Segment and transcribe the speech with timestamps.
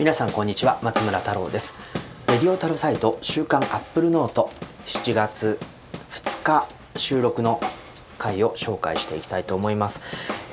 [0.00, 1.74] 皆さんこんにちは松村太郎です。
[2.26, 4.48] レディオタルサイト週刊アップルノート
[4.86, 5.58] 7月
[6.12, 7.60] 2日収録の
[8.16, 10.00] 回を紹介していきたいと思います。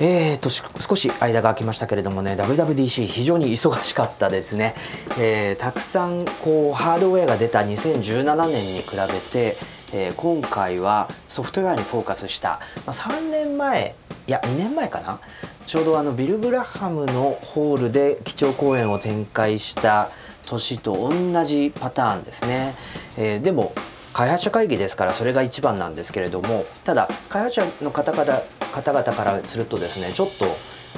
[0.00, 4.74] えーと少し間が空きましたけれどもね WWDC 非常に忙しかったですね、
[5.18, 9.56] えー、たくさんこうハードウェアが出た2017年に比べて、
[9.94, 13.94] えー、今回はソフトウェアにフォーカスした、まあ、3年前
[14.26, 15.20] いや2年前かな
[15.68, 20.10] ちょうどあのビル・ブラハムのホールで基調講演を展開した
[20.46, 22.74] 年と同じパターンですね、
[23.18, 23.74] えー、でも
[24.14, 28.40] 開発者会議ですからそれが一番なんですけれどもただ開発者の方々
[28.72, 30.46] 方々からするとですねちょっと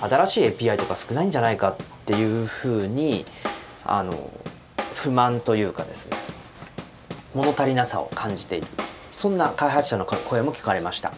[0.08, 3.24] 新しい API とか少ないんじゃないかっていうふうに
[3.84, 4.30] あの
[4.94, 6.16] 不満というかですね
[7.34, 8.68] 物足りなさを感じている。
[9.20, 11.12] そんな開発者の声も聞かれました、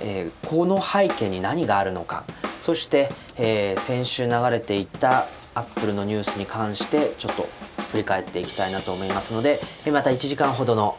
[0.00, 2.24] えー、この背景に何があるのか。
[2.62, 7.46] そして、えー、先週流れていたアップルのニュースに関してちょっと
[7.90, 9.60] 振り返っていきたいなと思いますので
[9.92, 10.96] また1時間ほどの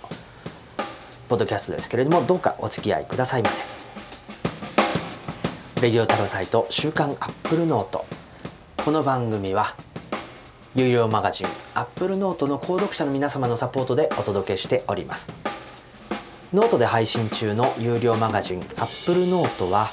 [1.27, 3.63] ポッドキャストですけれどもどうかお付き合いくださいませ。
[5.81, 8.05] レディオタロサイト週刊アップルノート。
[8.85, 9.73] この番組は
[10.75, 15.33] 有料マガジンアップルノートの購読者の皆様のサポートでお届けしております。
[16.53, 19.91] ノートで配信中の有料マガジンアップルノートは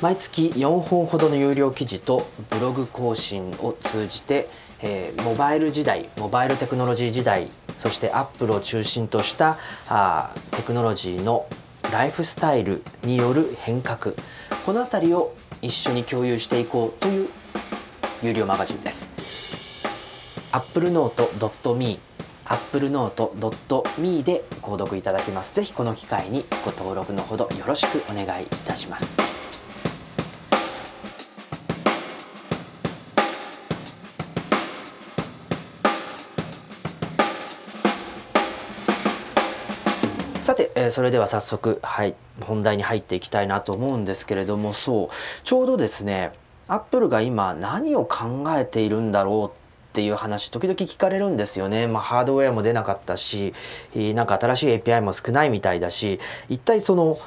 [0.00, 4.48] 毎月4本ほどの有料記事とブログ更新を通じて、
[4.80, 9.58] えー、モバイル時代モバイルテクノロジー時代そしてアップルを中心とした
[9.90, 11.46] あテクノロジーの
[11.92, 14.14] ライフスタイルによる変革
[14.64, 17.28] この辺りを一緒に共有していこうという
[18.22, 19.10] 有料マガジンです。
[20.52, 22.09] applenote.me
[22.50, 25.54] applenote.me で購読いただけます。
[25.54, 29.14] ぜひこの機会にご登録のほどよろしくお願いいたします。
[40.40, 45.08] さて、えー、それでは早速、はい、本題に入っていきたいなと思うんですけれどもそう
[45.44, 46.32] ちょうどですね
[46.66, 53.52] アップルが今何を考えているんだろうっていう話時々聞かれるんですよね、まあ、ハードウェアも出なかったし
[54.14, 57.18] なんか新しい API も少ないみたいだし一体その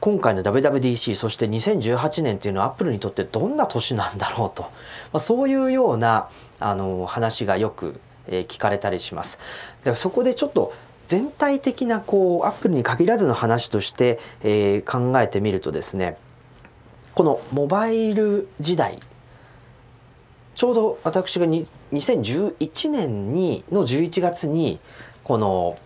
[0.00, 4.68] 今回の WWDC そして2018年っていうのはアップルにとってどんな年なんだろうと、ま
[5.14, 6.28] あ、そういうような
[6.60, 9.38] あの話がよく、え、聞かれたりします。
[9.84, 10.74] でそこでちょっと
[11.06, 16.16] 全体的なこうアップルに限らずの話として、えー、考えてみるとですね
[17.14, 18.98] このモバイル時代
[20.54, 24.78] ちょうど私が2011年にの11月に
[25.24, 25.78] この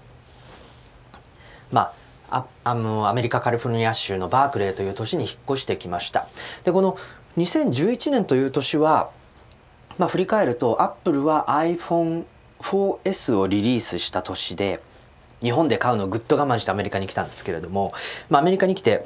[1.71, 1.93] ま
[2.31, 6.27] ああのアメリカカリフォルニア州のバークレーという都市に引っ越してきました。
[6.65, 6.99] でこの
[7.39, 9.11] 2011年という年は、
[9.99, 14.81] まあ、振り返るとアップルは iPhone4S をリリースした年で
[15.43, 17.93] 日本で買うのをぐっと我慢してアメリカに来たんですけれども、
[18.31, 19.05] まあ、アメリカに来て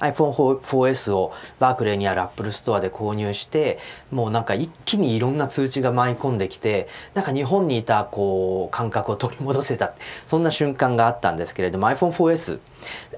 [0.00, 3.78] iPhone4S をバークレーにあるアップルストアで購入して
[4.10, 9.94] もうなんか一気にいろんな通知が舞い込んできてなんか日本にいたこう感覚を取り戻せた
[10.26, 12.58] そんな瞬間があったんですけれども iPhone4S、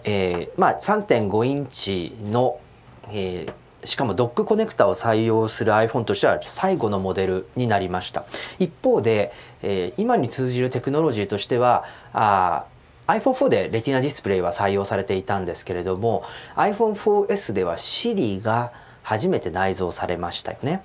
[0.05, 2.61] えー、まあ3.5インチの、
[3.09, 8.25] えーしかもドックコネクタを採用する iPhone としては最後のモデルになりました。
[8.59, 9.33] 一方で、
[9.63, 12.65] えー、今に通じるテクノロジーとしてはあ
[13.07, 16.25] iPhone4 でレティナディスプレイは採用されていたんですけれども
[16.57, 20.83] iPhone4S では Siri が初めて内蔵されましたよね。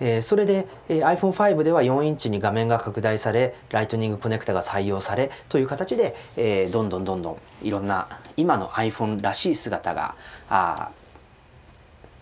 [0.00, 10.16] えー、それで、えー、iPhone5 では4インチに画面が拡大されライトニングコネクタが採用されという形で、えー、どんどんどんどんいろんな今の iPhone らしい姿が
[10.50, 10.90] あ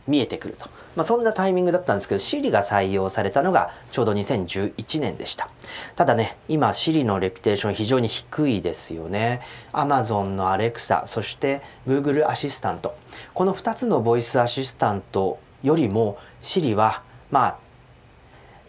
[0.09, 5.49] 見えてくると、まあ、そんなタイミングだったんですけど Siri が採用されたのがちょうど2011年でした。
[5.97, 9.41] ただね今 Siri のレピュテーション非常に低いですよね。
[9.73, 12.97] Amazon の Alexa そして Google アシスタント
[13.35, 17.59] この2つのボイスアシスタントよりも Siri はまあ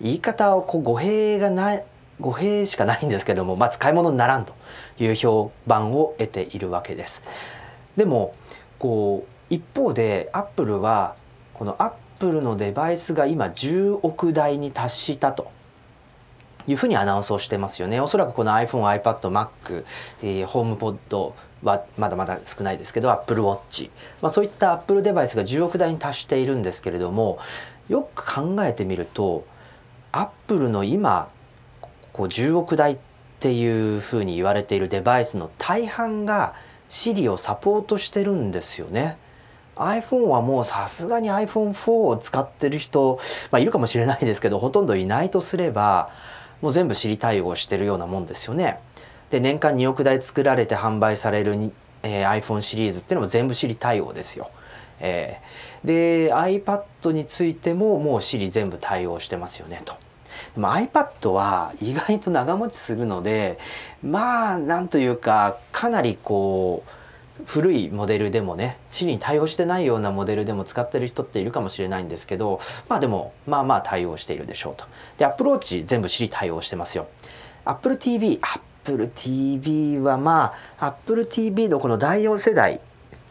[0.01, 1.83] 言い方をこう語弊がない
[2.19, 4.53] 語弊しかないんですけども、まあ、使い物にならんと
[4.99, 7.23] いう評判を得ているわけです。
[7.97, 8.35] でも
[8.79, 11.15] こう一方でアップルは
[11.53, 15.51] このアップルのデバイスが今10億台に達したと
[16.67, 19.85] いうふうにアナウンスをしてますよねおそらくこの iPhone、iPad、Mac、
[20.21, 23.89] えー、ホームポッドはまだまだ少ないですけど Apple Watch、
[24.21, 27.39] まあ、そういったアップルデバイスが10億台に達しているんですけれども
[27.89, 29.45] よく考えてみると
[30.11, 31.29] アップルの今
[32.13, 32.97] こう10億台っ
[33.39, 36.53] ていうふうに言われているデバイスの大半が
[36.87, 39.17] Siri をサポートしてるんですよね。
[39.75, 43.19] iPhone はもうさすがに iPhone4 を使ってる人、
[43.51, 46.11] まあ、いるかもしれないですけどほとんどいないとすれば
[46.61, 48.79] もう全部 Siri 対応してるようなもんですよね。
[49.29, 51.71] で年間2億台作られて販売される、
[52.03, 54.49] えー、iPhone シリーズっていうのも全部 Siri 対応ですよ。
[54.99, 59.95] えー、で iPad についてももう Siri 全部対応してますよねと。
[60.55, 63.57] でも iPad は意外と長持ちするので
[64.03, 67.02] まあなんというかかなりこう
[67.45, 72.59] 古いモデルでもね Siri に対応してないようなモデルでも使ってる人っているかもしれないんですけど
[72.89, 74.85] まあでもまあまあ対応しているでしょうと。
[75.17, 77.07] で Apple Watch 全部 Siri 対応してますよ。
[77.65, 82.81] Apple TV Apple TV はまあ Apple TV のこの第4世代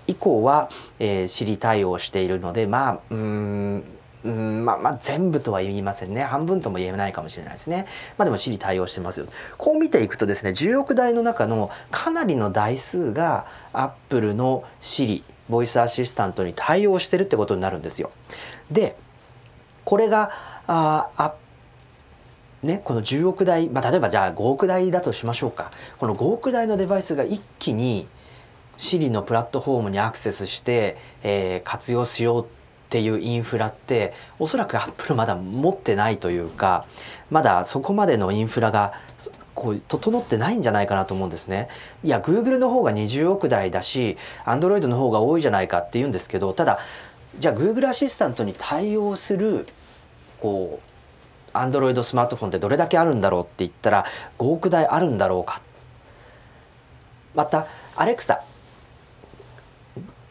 [0.06, 0.68] 以降は、
[0.98, 3.84] えー、Siri 対応しているのでまあうん
[4.24, 6.22] うんまあまあ全部とは言いませんね。
[6.22, 7.86] 半分とも言えないかもしれないですね。
[8.18, 9.26] まあでも Siri 対応してますよ。
[9.58, 18.10] こう見ていくとですね10億台の中のかなりの台数が Apple の Siri ボイスアシスタントに対応してるってことになるんですよ。
[18.70, 18.96] で
[19.84, 20.30] これが
[20.66, 21.34] ああ
[22.62, 25.72] ね、この10億台、まあ、例えばじゃあ5億台だとしましょうか。
[25.98, 28.06] この5億台のデバイスが一気に
[28.78, 32.61] Siri のプラットフォームにアクセスして、えー、活用しようって
[32.92, 36.84] ていうインフラっておそらくアップルまだ持ってないというか
[37.30, 38.92] まだそこまでのインフラが
[39.54, 41.68] こう整ってないんじゃないかなと思うんですね。
[42.04, 46.80] いや Google の方が20億台だし Android の方が多いじゃないかって言うんですけどただ
[47.38, 49.66] じゃあ Google アシスタントに対応する
[50.38, 50.80] こ
[51.54, 54.04] う Android スマートフォンってどれだけあるんだろうって言ったら
[54.38, 55.62] 5億台あるんだろうか
[57.34, 57.66] また
[57.96, 58.51] Alexa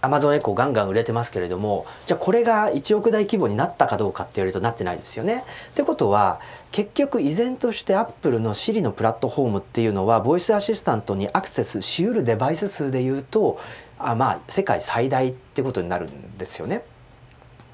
[0.01, 5.43] アマゾンエコーガンガン売れてますけれどもじゃあこれが1億台規模になったかどうかって言われるとなってないですよね。
[5.69, 6.39] ってことは
[6.71, 13.59] 結局依然としてアップルの Siri のプラットフォームっていうのはボイスアシスタントにアクセスしうるデバイス数でいうと
[13.99, 16.83] あまあ世界最大ってことになるんですよね。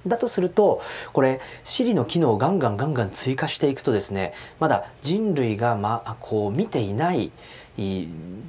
[0.06, 0.82] だとすると
[1.14, 7.32] これ Siri の機能をガンガンガンガン追加していくとですねまだ人類が、まあ、こう見ていない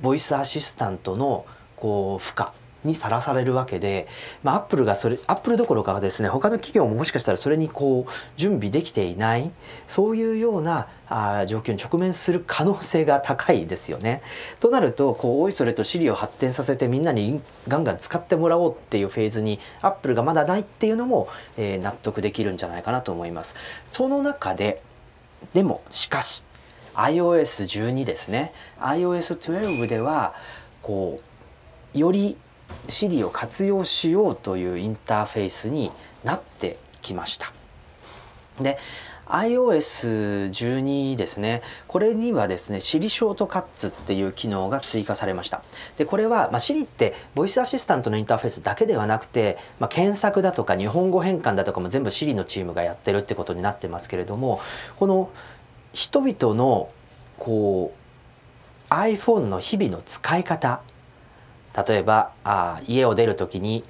[0.02, 1.46] ボイスアシスタントの
[1.76, 2.46] こう負荷
[2.84, 4.06] にさらされるわけで、
[4.42, 9.50] まあ、アップルがそれアップルどころかですね他の企業ももしかしたらそれにこう準備できていない
[9.86, 14.22] そういうようなあ状況に直面する可能性が高いですよね。
[14.60, 23.56] となるとこうおいそれと Siri を発展させてみんなにガンガン使ってもらおうっていうフェーズにアップルがまだないっていうのも、えー、納得できるんじゃないかなと思います。
[23.90, 24.82] その中で
[25.54, 26.44] でもしかし
[26.94, 30.34] iOS12 ですね iOS12 では
[30.82, 31.20] こ
[31.94, 32.36] うより
[32.88, 35.90] Siri を活用しようというインターフェースに
[36.24, 37.52] なってきました。
[38.60, 38.78] で
[39.28, 45.62] iOS12 ですねこれにはですね Siri ショートカッツっていう機能が追加されました
[45.96, 54.60] でこれは、まあ、Siri ってボイスアシスタントのインターフェースだけではなくて、まあ、検索だとか日本語変換だとかも全部 Siri のチームがやってるってことになってますけれども
[54.96, 55.30] この
[55.92, 56.90] 人々の
[57.38, 57.92] こ
[58.90, 60.80] う iPhone の日々の使い方
[61.86, 63.84] 例えばあ家を出る時に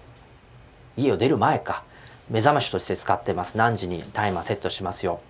[0.96, 1.84] 家を出る前か。
[2.30, 3.56] 目覚ましとして使ってます。
[3.56, 5.20] 何時にタイマーセットしますよ。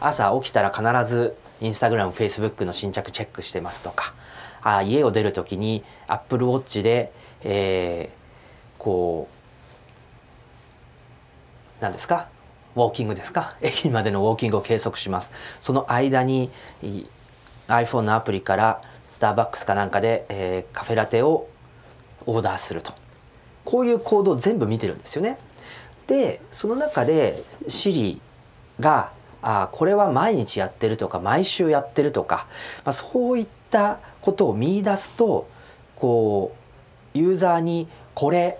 [0.00, 4.14] 朝起きたら必ずインスタグラムフェイスブックの新着チェックしてますとか。
[4.62, 7.12] あ家を出る時にアップルウォッチで、
[7.42, 9.28] えー、こ
[11.78, 12.26] う何ですか？
[12.74, 13.54] ウォーキングですか？
[13.62, 15.32] 駅までのウォーキングを計測します。
[15.60, 16.50] その間に
[17.68, 21.46] iPhone のアプリからスターバックスかなんかで、えー、カフェラテを
[22.30, 22.92] オーダーすると
[23.64, 25.38] こういう行動を全部見てるんですよね。
[26.06, 28.18] でその中で Siri
[28.80, 32.46] があこれは毎日やってるとか毎週やってるとか、
[32.84, 35.48] まあ、そういったことを見出すと
[35.96, 36.54] こ
[37.14, 38.58] うユーザーにこれ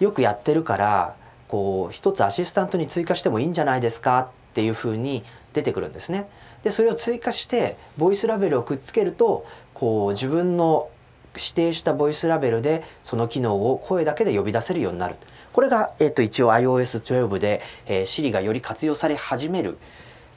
[0.00, 1.16] よくやってるから
[1.48, 6.28] こう一つアシスタントに追加してもいいんじゃないですかっていうふうに出てくるんですね。
[6.62, 10.88] でそれを追加してボイスラベルをくっつけるとこう自分の
[11.36, 15.16] 指定したボイスラベルでその機能を声だけで呼び出せるようになる。
[15.52, 19.78] これが、えー、と一応 iOS12 で、えー、Siri がより活用され始める、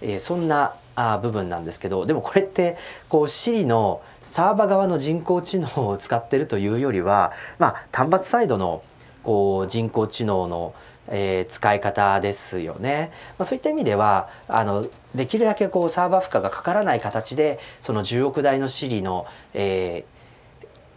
[0.02, 2.78] えー、そんなあ部分なんですけどでもこれって
[3.10, 8.82] こう Siri のサーバー側の人工知能を使ってるというよりは、まあ、端末サイドの
[9.24, 10.74] こう人工知能の、
[11.08, 20.15] えー、使い方ですよね、まあ、そういった意味ではあのできるだけこうサーバー負荷がかからない形でその10億台の Siri の、えー、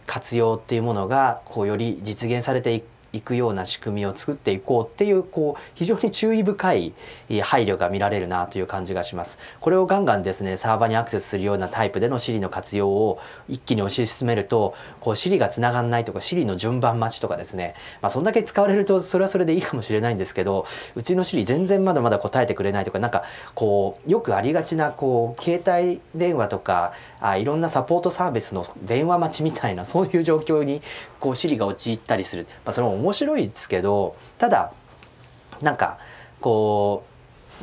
[0.09, 6.93] 活用っていうものがこうより実現されていくような仕組みを作っていこうっていうこう非常に注意深い
[7.41, 9.39] 配慮が見られるなという感じがします。
[9.59, 23.23] これをガンガンですねサーバーにアクセスするようなタイプでの Siri の活用を一気に推し進めるとこう Siri がつながんないとか Siri の順番待ちとかですねまあそんだけ使われると それはそれでいいかもしれないんですけどうちの Siri 全然まだまだ答えてくれないとかなんか
[23.55, 30.81] こうよくありがちなこう携帯電話とかあいろんなサポートサービスの電話待ちみたいな そういう状況に
[31.19, 34.71] こう Siri が陥ったりする、まあ、それも面白いですけどただ
[35.61, 35.97] なんか
[36.41, 37.03] こ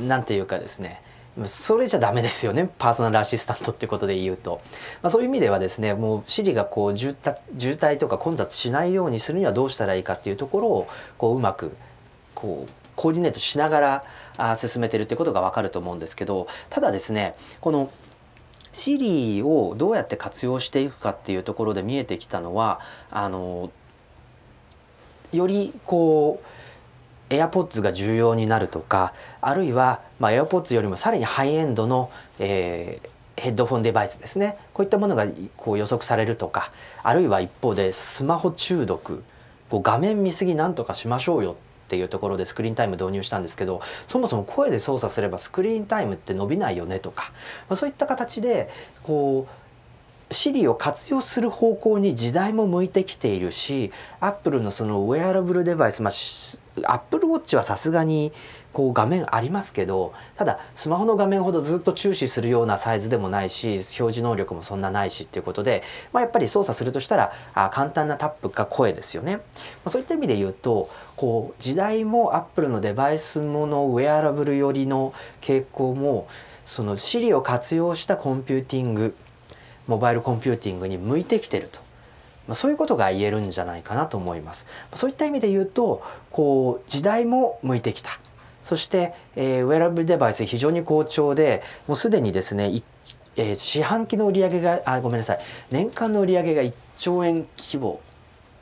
[0.00, 1.02] うなんていうかですね。
[1.44, 2.70] それじゃダメですよね。
[2.78, 4.62] パーソナルアシスタントってことで言うと、
[5.02, 11.76] まあ、そういう意味ではですねもう Siri がこう渋滞とか混雑しないようにするにはどうしたらいいかっていうところをこううまく
[12.34, 14.02] こうコーディネートしなが
[14.38, 17.90] ら進めてるってことが分かると思うんですけどただですねこの
[18.76, 22.80] Siri をどうやって活用していくかっていうところで見えてきたのは
[23.10, 23.70] あの
[25.32, 26.42] よりこ
[27.30, 34.58] う AirPods が重要になるとかあるいは、まあ、AirPods よりもさらにハイエンドの、えー、ヘッドフォンデバイスですね。
[34.74, 36.70] こういったものがこう予測されるとか
[37.02, 39.24] あるいは一方でスマホ中毒
[39.70, 47.30] こう画面見過ぎなんとかしましょうよっていうところでスクリーンタイム導入したんですけどそもそも声で操作すればスクリーンタイムって伸びないよねとか、
[47.68, 48.68] まあ、そういった形で
[49.04, 49.65] こう
[50.30, 58.32] Siri を活用する方向に時代も向いてきているしアップルのそのウェアラブルデバイス、まあ、アップルウォッチはさすがに
[58.72, 69.36] こう画面ありますけどただスマホの画面ほどずっと注視するようなサイズでもないし表示能力もそんなないしっていうことで、まあ、やっぱり操作するとしたらあ簡単なタップか声ですよね。
[69.36, 69.42] ま
[69.86, 76.26] あ、そういった意味で言うとこう時代もアップルのデバイスものウェアラブル寄りの傾向も
[76.64, 79.14] その Siri を活用したコンピューティング
[79.86, 81.80] モバイルコンピューティングに向いてきてると、
[82.48, 84.66] まあ、そういうことが言えるんじゃないかなと思います。
[84.94, 88.10] そういった意味で言うとこう時代も向いてきた。
[88.62, 92.82] そして、えー、ウェアラブルデバイス非常に好調でもうすでにですね
[93.36, 95.38] えー、四半期の売り上げがあごめんなさい。
[95.70, 98.00] 年間の売り上げが1兆円規模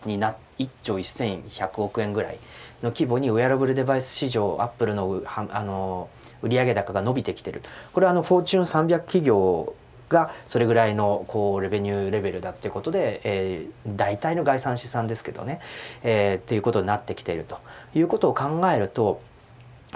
[0.04, 2.38] にな1兆1100億円ぐらい
[2.82, 6.08] の規模にウェアラブルデバイス市場アップルのあの
[6.42, 7.62] 売上高が伸びてきてる。
[7.92, 9.74] これはあのフォーチュン300企業
[10.08, 15.61] がそれぐらいのこうレベニューレベルだっていうことで、えー、大体の概算資産ですけどね、
[16.02, 17.58] えー、っていうことになってきていると
[17.94, 19.20] いうことを考えると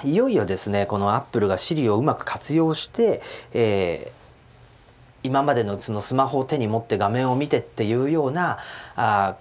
[0.04, 3.20] いよいよですねこのアップルが Siri をうまく活用して、
[3.52, 8.58] えー、今までのそのスマホを手に持って画面を見てっていうような
[8.96, 9.36] あ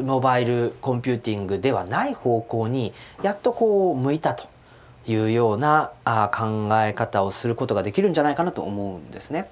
[0.00, 4.55] モバイルコンピューティングではない方向にやっとこう向いたと。
[5.06, 9.48] いうようなあ考え方をすることができるんじゃないかなと思うんですね。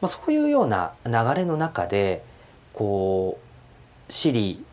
[0.00, 2.22] まあ、そういうような流れの中で
[2.72, 4.64] こうシリ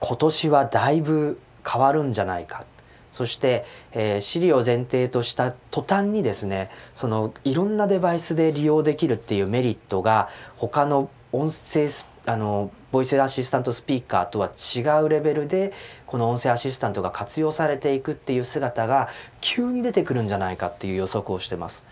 [0.00, 2.64] 今年はだいぶ変わるんじゃないか
[3.10, 11.88] そして、えー、シリを前提とした途端にですねそのいろんなデバイスで利用できるっていうメリットが他の音声
[12.26, 15.72] あのボイスアシスタントスピーカーとは違うレベルで
[16.06, 19.08] この音声アシスタントが活用されていくっていう姿が
[19.40, 21.84] 急に出てくるんじゃないかっていう予測をしてます。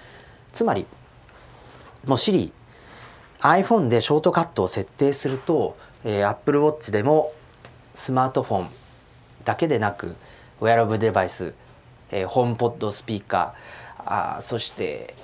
[0.52, 0.86] つまり
[2.06, 2.52] もう Siri
[3.40, 7.32] iPhone でショートカットを設定すると、えー、Apple Watch でも
[7.92, 8.68] スマートフォン
[9.44, 10.16] だけでなく
[10.60, 11.54] ウェアラブデバイス、
[12.10, 15.14] えー、ホームポッドスピーカーあそして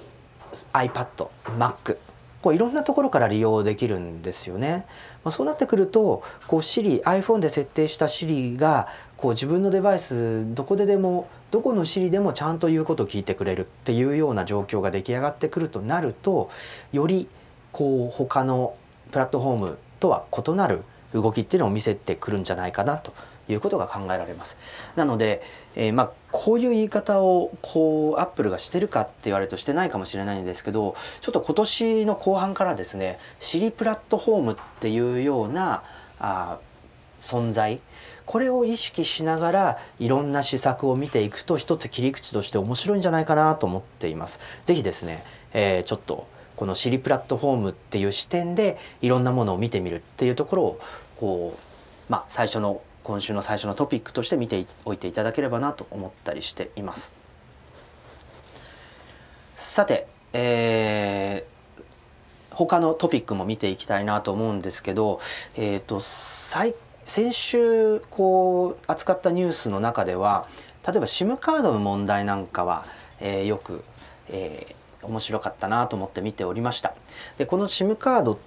[0.73, 1.97] iPad、Mac
[2.43, 4.87] こういろんなところから利用できるんですよね。
[5.25, 16.51] まあ、そうなってくるとこう Siri iPhone で設定した Siri がこう自分のデバイスどこででもどこの Siri でもちゃんと言うことを聞いてくれるっていうような状況が出来上がってくるとなると
[16.93, 17.29] より
[17.73, 18.75] こう他の
[19.11, 23.13] プラットフォームとは異なる動きっていうのを見せてくるんじゃないかなと
[23.49, 24.57] いうことが考えられます。
[24.97, 25.43] なので、
[25.75, 35.83] えー、まあこういう言い方をこうアップルがしてるかって言われるとしてないかもしれないんですけどちょっと今年の後半からですねシリプラットフォームっていうような
[36.21, 36.59] あ
[37.21, 37.81] 存在
[38.27, 44.61] これを意識しながらいろんな施策を見ていくと一つ切り口として面白いんじゃないかなと思っています。
[44.65, 45.25] ぜひですね、
[45.55, 50.81] えー、ちょっとこのシリプラットフォームっていう視点でいろんなものを見てみるっていうところを
[51.17, 57.15] こうまあ最初の今週の最初のトピックとして見ておいていただければなと思ったりしています。
[59.57, 65.21] さて、えー、他のトピックも見ていきたいなと思うんですけど、
[65.57, 66.75] えーと、最
[67.07, 70.47] 先週こう扱ったニュースの中では
[70.87, 72.85] 例えば SIM カードの問題なんかは、
[73.21, 73.85] えー、よく、
[74.29, 76.93] えー、面白かったなと思って見ておりました。
[77.39, 78.39] でこの SIM カード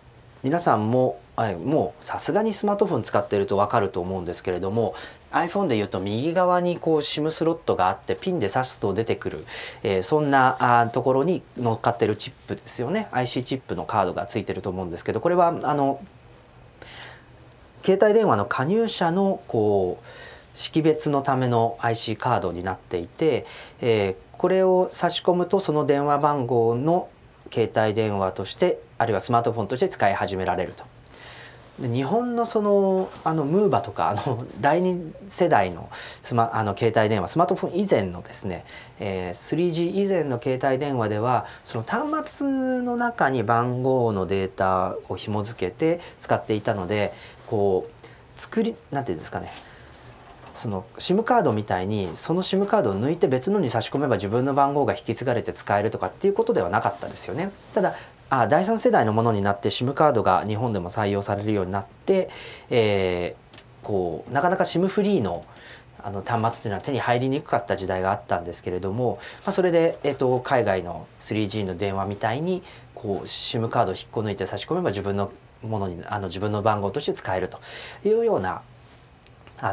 [0.44, 4.94] 皆さんもはいもうさすがにスマートフォン使ってると分かると思うんですけれども
[5.32, 9.46] iPhone でいうと右側にこう SIM スロットがあってピンで挿すと出てくる、
[9.82, 16.06] えー、そんなあところに乗っかってるチップですよね IC チップのカードがついてると思うんですけどこれはあの
[17.82, 20.06] 携帯電話の加入者のこう
[20.56, 23.48] 識別のための IC カードになっていて、
[23.82, 27.10] えー、これを差し込むとその電話番号の
[27.52, 31.01] 携帯電話としてあるいはスマートフォンとして使い始められると。
[31.88, 35.90] 日本のそのあのムーバとかあの 第二世代の
[36.22, 38.66] スマあの携帯電話スマートフォン以前のですね、
[39.00, 42.48] えー、3G 以前の携帯電話ではその端末
[42.82, 47.14] の中に番号のデータを紐付けて使っていたので
[47.48, 49.52] こう作りなんていうんですかね
[50.54, 57.52] その SIM カードみたいにその SIM カードを抜いて別のに差し込めば自分の番号が引き継がれて使えるとかっていうことではなかったですよね。
[57.74, 57.96] ただ
[58.32, 62.30] あ第3世代のものになって SIM カードが日本でも採用されるようになって、
[62.70, 65.46] えー、こうなかなか SIM フリーの
[66.04, 72.64] あの端末というのは手に入りにくかった時代があったんですけれども、まあ、それで、えーと、海外の 3G の電話みたいに
[72.96, 77.60] こう SIM カードを引っこ抜いて差し込めば自分のものにあの自分の番号として使えると
[78.04, 78.64] いうような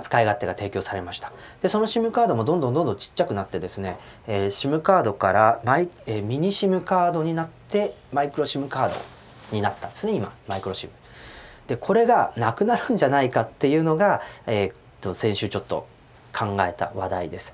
[0.03, 1.33] 使い勝手が提供されました。
[1.63, 8.97] でその SIM カードもどんどんどんどんちっちゃくなってですね、えー、SIM カードからマイ、えー、ミニ SIM カードになってマイクロ SIM カード
[9.53, 10.91] になったんですね今マイクロ SIM
[11.67, 15.87] でこれがなくなるんじゃないかっていうのが、えー、っと先週ちょっと
[16.37, 17.53] 考えた話題です。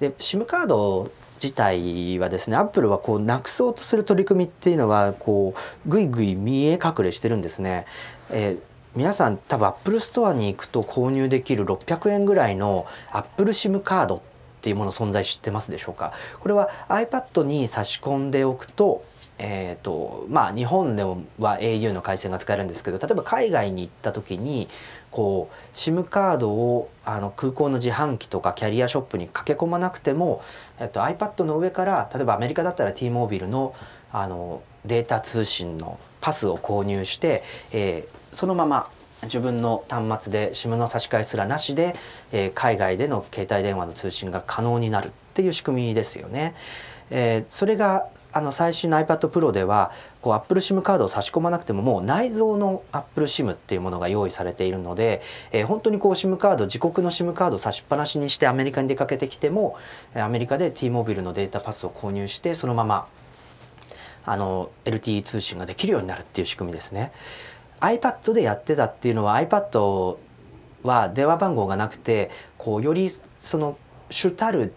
[0.00, 1.10] で SIM カード
[1.42, 7.86] 自体はですねアップルはこうなくそうとする取り組みっていうのはこうぐいぐい見え隠れしてるんですね。
[8.30, 14.20] えー皆さん多分アップルストアに行くと購入できる600円ぐらいのアップル SIM カードっ
[14.60, 16.12] ていうもの存在知ってますでしょうか？
[16.40, 19.04] これは iPad に差し込んでおくと
[19.42, 24.68] えーとまあ、日本では au の回線が使えるんですけど例えば海外に行った時に
[25.10, 30.42] こう SIM カードをあの空港の自販機とかキャリアショップに駆け込まなくても、
[30.78, 33.74] えっと、iPad の上から例えばアメリカだったら T モービルの
[34.12, 38.90] あのデータ通信のパスを購入して、えー、そのまま
[39.22, 41.94] 自分の端末で SIM の差し替えすらなしで、
[42.32, 46.54] えー、海外での携帯電話の通信が可能になるっていう仕組みですよね。
[47.10, 49.90] えー、それがあの最新の iPad Pro では
[50.22, 59.76] こう Apple SIM カードを差し込まなくてももう内蔵の Apple SIM っていうものが用意されているので、えー、本当にこう SIM カード自国の SIM カードを差しっぱなしにしてアメリカに出かけてきても
[60.14, 63.08] アメリカで T モビルのデータパスを購入してそのまま
[64.24, 67.12] あの LTE 通信ができるようになるっていう仕組みですね。
[67.80, 70.16] iPad でやってたっていうのは iPad
[70.82, 73.76] は電話番号がなくてこうよりその
[74.10, 74.74] 主たる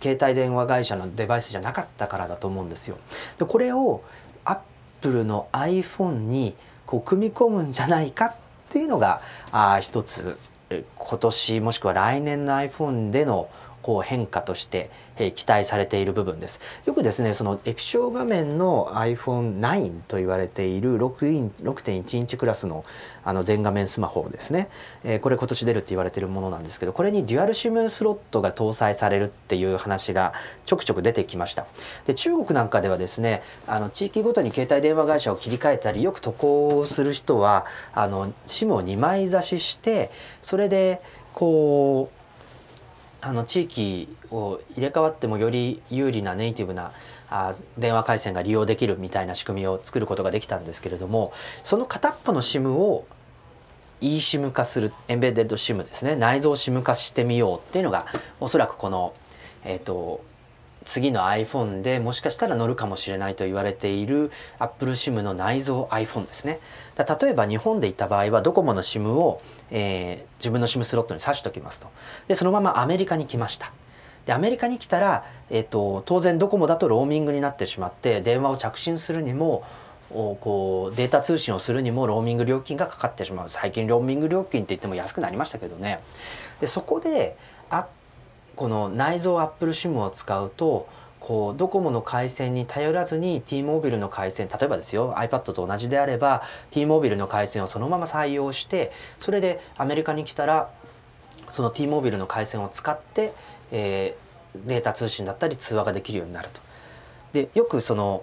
[0.00, 2.98] 携帯電話会社のデバイスじゃなかったからだと思うんですよ。
[3.38, 4.02] でこれを
[4.44, 8.34] Apple の iPhone にこう組み込むんじゃないかっ
[8.68, 9.20] ていうのが
[9.52, 13.48] あ一つ今年もしくは来年の iPhone での
[13.86, 16.82] こう変化として、え期待されている部分です。
[16.86, 22.84] よくですねその液晶画面の iPhone9 と言われている6イン6.1インチクラスの
[23.22, 24.68] あの全画面スマホですね、
[25.04, 30.32] えこれ今年出るって言われているものなんですけどこれにデュアル SIM スロットが搭載されるっていう話が
[30.64, 31.64] ちょくちょく出てきました。
[32.06, 40.10] で中国なんかではですねあの地域ごとに携帯電話会社を切り替えたりよく渡航する人はあの SIM を2枚差しして
[40.42, 41.00] それで
[41.32, 42.15] こう
[43.26, 46.92] あの地域を入れ替わってもより有利なネイティブな
[47.28, 51.32] あ電話回線が利用できるみたいな仕組みを作ることができたんですけれども
[51.64, 53.04] その片っぽの SIM を
[54.00, 56.14] eSIM 化するエンベデッド SIM ですね。
[56.14, 58.06] 内蔵 SIM 化してみようっていうのが
[58.38, 59.12] おそらくこの、
[59.64, 60.22] えーと
[60.86, 66.60] 次の iPhone でもしかしたら乗るかもしれないと言われている Apple SIM の内蔵 iPhone ですね。
[66.96, 71.88] 例えば日本で行った場合はドコモの SIM を、えー、自分の SIM スロットに挿しておきますと。
[72.28, 73.72] でそのままアメリカに来ました。
[74.26, 79.62] でアメリカに来たら、えーと、当然ドコモだとローミングになってしまって電話を着信するにも
[80.10, 83.50] こうデータ通信をするにもローミング料金がかかってしまう。
[83.50, 86.00] 最近ローミング料金って言っても安くなりましたけどね。
[86.60, 87.36] でそこで
[87.70, 87.86] あ
[88.54, 90.88] この内蔵 Apple SIM を使うと
[91.26, 100.70] こうドコモの回線に頼らずに T モービルの回線例えばですよ iPad と同じであれば T モービルの回線をそのまま採用してそれでアメリカに来たら
[101.48, 103.32] その T モービルの回線を使って、
[103.72, 106.60] えー、データ通信だったり通話ができるようになると。
[107.32, 108.22] でよくその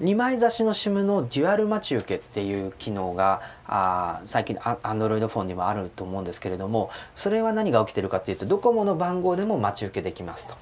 [0.00, 10.54] 2枚差しの SIM のデュアル待ち受けっていう機能があ最近 Android フォンにもあると思うんですけれどもそれは何が起きてるかっていうとドコモの番号でも待ち受けできますと。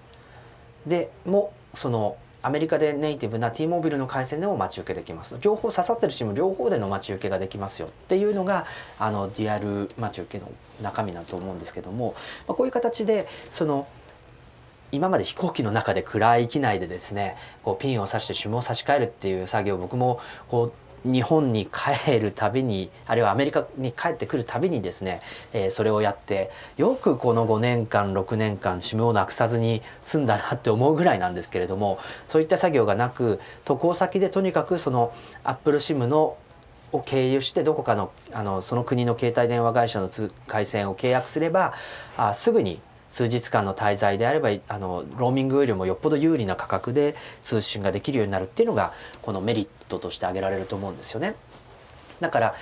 [0.85, 5.37] でもそのアメリカでネイティブな T モービルの回線でも待ち受けできます。
[5.41, 8.67] 両方刺さってる SIM 両方での待ち受けができますよっていうのが
[9.01, 10.51] あのデュアル待ち受けの
[10.81, 12.15] 中身だと思うんですけども、
[12.47, 13.89] まあ、こういう形でその
[14.93, 20.73] 今まで飛行機の中で暗い機内でですねこうピンを刺して SIM を差し替えるっていう作業僕もこう
[21.05, 25.21] 日本に帰るたびにあるいはアメリカに帰ってくるたびにですね、
[25.53, 35.13] えー、それをやってよくこの5年間6年間 SIM をなくさずに済んだなって思うぐらいなんですけれどもそういった作業がなく渡航先でとにかくその
[35.45, 36.37] AppleSIM の
[36.93, 40.09] を経由してどこかのあのその国の携帯電話会社の
[40.47, 41.75] 回線を契約すれば
[42.17, 48.93] あすぐに数日間の滞在であればあのローミングよりもよっぽど有利な価格で通信ができるようになるっていうのが
[49.23, 51.35] このメリットとして挙げられると思うんですよね。
[52.21, 52.55] だから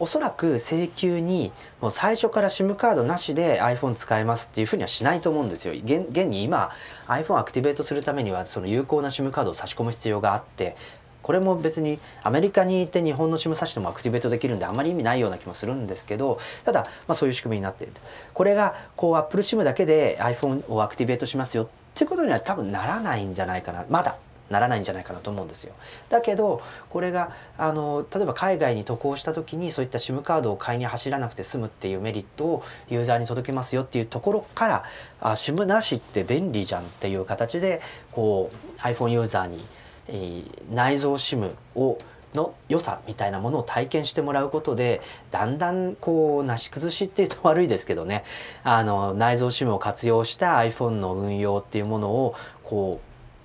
[0.00, 5.74] おそらく請求にもう最初から SIM カードなしで iPhone 使えますっていうふうにはしないと思うんですよ。
[5.74, 6.70] 現現に今
[7.06, 10.74] iPhone アクティベートするためにはその有効な SIM カードを差し込む必要があって
[11.22, 18.00] これも別にアメリカにいて日本の SIM 差してもアクティベートできるんであまり意味ないような気もするんですけどただ、まあ、そういう仕組みになっていると
[18.34, 24.16] これがこう Apple SIM だけで iPhone をアクティベートしますよっていうことには多分ならないんじゃないかなまだ
[24.50, 25.72] ならないんじゃないかなと思うんですよ。
[26.08, 34.84] だけどこれがあの例えば海外に渡航した時にそういった SIM カードを買いに走らなくて済むっていうメリットをユーザーに届けますよっていうところから
[35.20, 37.80] あ SIM なしって便利じゃんっていう形で
[38.10, 39.64] こう iPhone ユーザーに
[40.10, 40.44] えー、
[40.74, 41.98] 内蔵 SIM を
[42.34, 48.22] の良さみたいなものを体験してもらうことでだんだんこうなし崩しっていうと悪いですけどね
[48.62, 53.00] あの内蔵 SIM を活用した iPhone の運用っていうものをこ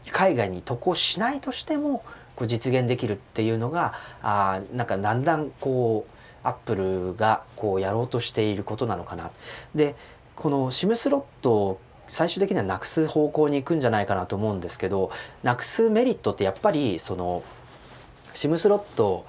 [0.07, 2.03] う海外に渡航しないとしても
[2.35, 9.31] こう実現できるっていうのがあなんかだんだんこうアップルがこうやろうとしていることなのかな。
[9.73, 9.95] で
[10.35, 15.11] この SIM スロット最終的にはなくす方向に行くんじゃないかなと思うんですけど
[15.43, 17.43] なくすメリットってやっぱりその
[18.33, 19.25] SIM スロット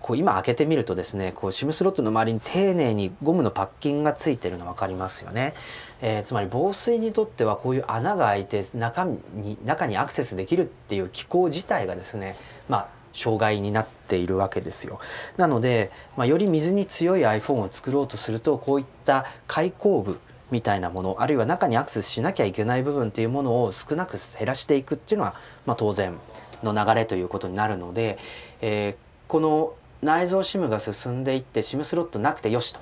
[0.00, 5.54] こう今開けてみるとですねこう SIM スロットの周りに丁寧にゴムのパッキンがついてるの分かりますよね、
[6.00, 12.36] えー、つまり防水にとってはこういう穴が開いて中に中にアクセスできるっていう機構自体がですね
[12.68, 15.00] まあ障害になっているわけですよ。
[15.38, 26.16] なので、まあ、より水に強い iPhone を作ろうとするとこういった開口部みたいなものあるいは中にアクセスしなきゃいけない部分っていうものを少なく減らしていくっていうのは、まあ、当然
[26.62, 28.18] の流れということになるので、
[28.60, 28.96] えー、
[29.28, 32.74] この内蔵 SIM が進んでいって SIM スロットなくてよし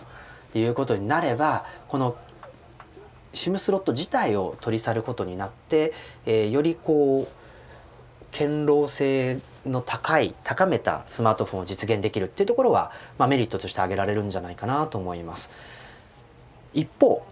[0.52, 2.16] ということになればこの
[3.32, 5.92] SIM スロット自体を取り去ることになって、
[6.26, 7.44] えー、よりこう
[8.36, 15.50] 堅牢性の高い高めたスマートフォンを実現できるっていうところは、まあ、メリットとして挙げられるんじゃないかなと思います。
[16.74, 17.24] 一方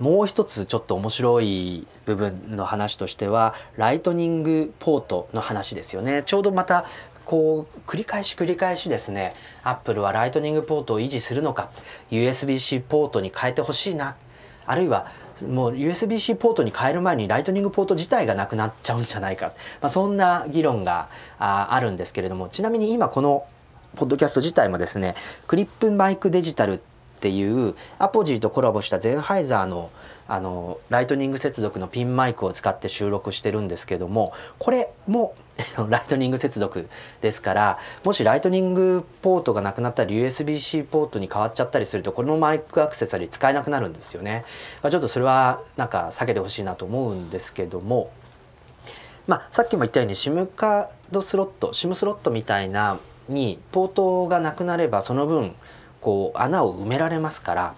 [0.00, 6.22] もう一つちょっと面白い部分の話としてはライトニングポートの話ですよね。
[6.24, 6.86] ちょうどまた
[7.26, 11.70] こう繰り返し繰り返しですねアップルはライトニングポートを維持するのか
[12.10, 14.16] USB-C ポートに変えてほしいな
[14.66, 15.06] あるいは
[15.48, 21.08] もう USB-C ポートに変える前にライトニングポート自体がなくなっちゃうんじゃないか、まあ、そんな議論が
[21.38, 23.46] ああるんですけれどもちなみに今この
[23.96, 25.14] ポッドキャスト自体もですね
[25.46, 26.80] クリップマイクデジタル
[27.20, 29.90] っていうアポジーとコラボしたゼンハイザーの
[30.26, 35.34] あのライトニング接続のピンマイクを使って収録してるんですけどもこれも
[35.90, 36.88] ライトニング接続
[37.20, 44.44] ですからもしライトニングポートがなくなったり USB-C ポートに変わっちゃったりするとこのマイクアクセサリー使えなくなるんですよね。
[44.88, 48.10] ちょっとそれはなんか避けてほしいなと思うんですけども。
[49.26, 55.54] まあ、さっきも言ったように SIM カードスロット SIM スロットみたいなにポートがなくなればその分
[56.00, 57.74] こう穴を埋められますから、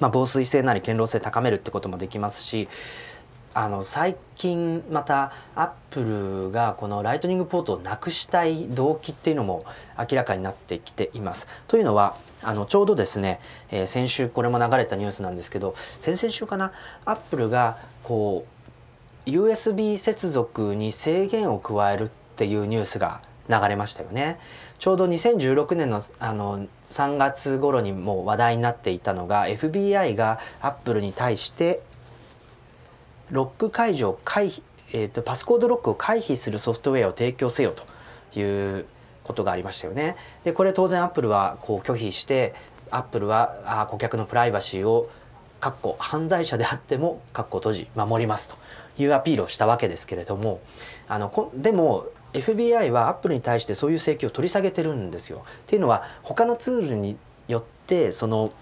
[0.00, 2.68] まあ、防水性なり堅牢性高めるってこともできますし
[3.54, 6.00] あの最近またアップ
[6.44, 9.64] ルがこのライトニングポートをなくしたい動機っていうのも
[9.98, 11.48] 明らかになってきています。
[11.66, 16.72] というのはあのちょうどですね、えー、先週これも流れたニュースなんですけど先々週かな
[17.04, 18.46] アップルがこ
[19.26, 24.38] う USB 接続に制限を加えるっていうニュースが流れましたよね。
[24.78, 31.80] ちょうど2016年のあの3月頃にも話題になっていたのが FBI がアップルに対して
[33.30, 37.74] ロック解除を回避、えーと、パスコードロックを回避するソフトウェアを提供せよ
[38.32, 38.86] という
[39.24, 40.16] ことがありましたよね。
[40.44, 42.54] でこれ当然アップルはこう拒否して
[42.90, 45.10] アップルはあ顧客のプライバシーを
[45.60, 48.56] かっこ犯罪者であってもかっこ閉じ守ります
[48.96, 50.60] というアピールをしたわけですけれども
[51.08, 55.44] あのこでも FBI はアップルに対してそういう請求を取り下げてるんですよ。
[55.46, 57.16] っていうのは他のツールに
[57.48, 58.52] よってその、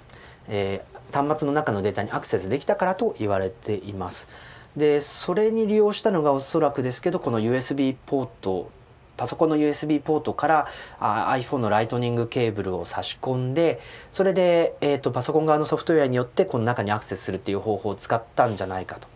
[0.48, 4.29] えー、端末の中のデータにアクセスできたからと言われています。
[4.76, 8.70] でそれに利用したのがおそらくですけどこの USB ポート
[9.16, 10.68] パソコンの USB ポートから
[11.00, 13.81] あ iPhone のライトニングケーブルを差し込んで
[14.12, 19.12] それで、えーと、パソコン側のソフトウェアによってこの中にアクセスするっていう方法を使ったんじゃないかと、ま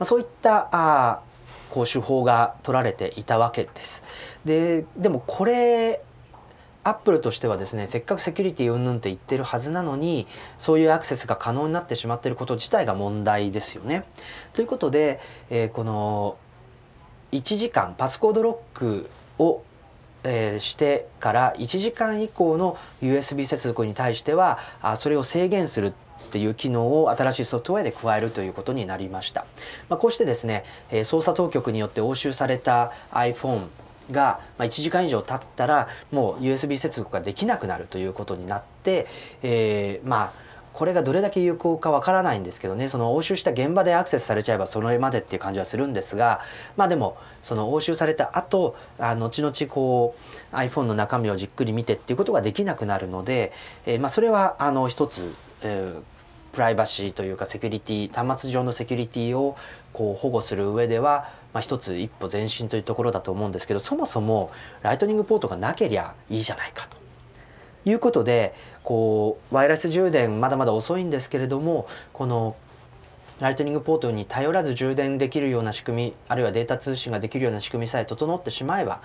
[0.00, 1.20] あ、そういったあ
[1.70, 4.40] こう手法が取られていたわけです。
[4.44, 6.02] ででもこれ
[6.84, 10.26] アップルとしてはですねせっかくセキュリティ云々って言ってるはずなのに
[10.56, 14.04] そういうアクセスが可能になってしまっていること自体が問題ですよね。
[14.52, 16.36] ということで、えー、この
[17.32, 19.62] 1時間パスコードロックを
[20.24, 25.94] えー、してから1時間以降の USB 接続に対してはあそれを制限する
[26.28, 29.46] っていう機能を新しいソフトウェアで加えるということになりました、
[29.88, 33.66] まあ、こうしてですね、捜査当局によって押収された iPhone
[34.10, 39.06] が1時間以上経ったらもう USB 接続ができなくなるということになって、
[39.42, 46.40] えー、まあこれがどれだけ有効かわからないんですけどねその押収した現場でアクセスされちゃえばそれまでっていう感じはするんですが
[46.76, 50.14] まあでもその押収された後あ後々こ
[50.52, 53.52] う iPhone の中身をじっくり見てっていうことができなくなるので、
[53.86, 56.02] えー、まあそれはあの一つ、えー
[56.58, 59.56] プライバシーというかセキュリティ端末上のセキュリティを
[59.92, 64.50] こう保護する上では、まあ、一つ一歩前進というところだと思うんですけどそもそも
[64.82, 66.96] ライトニングポートがなけりゃいいじゃないかと
[67.88, 72.56] いうことでこうワイヤレス充電まだまだ遅いんですけれどもこの
[73.38, 79.00] ライトニングポートに頼らず充電できるような仕組みあるいはデータ通信ができるような仕組みさえ整ってしまえば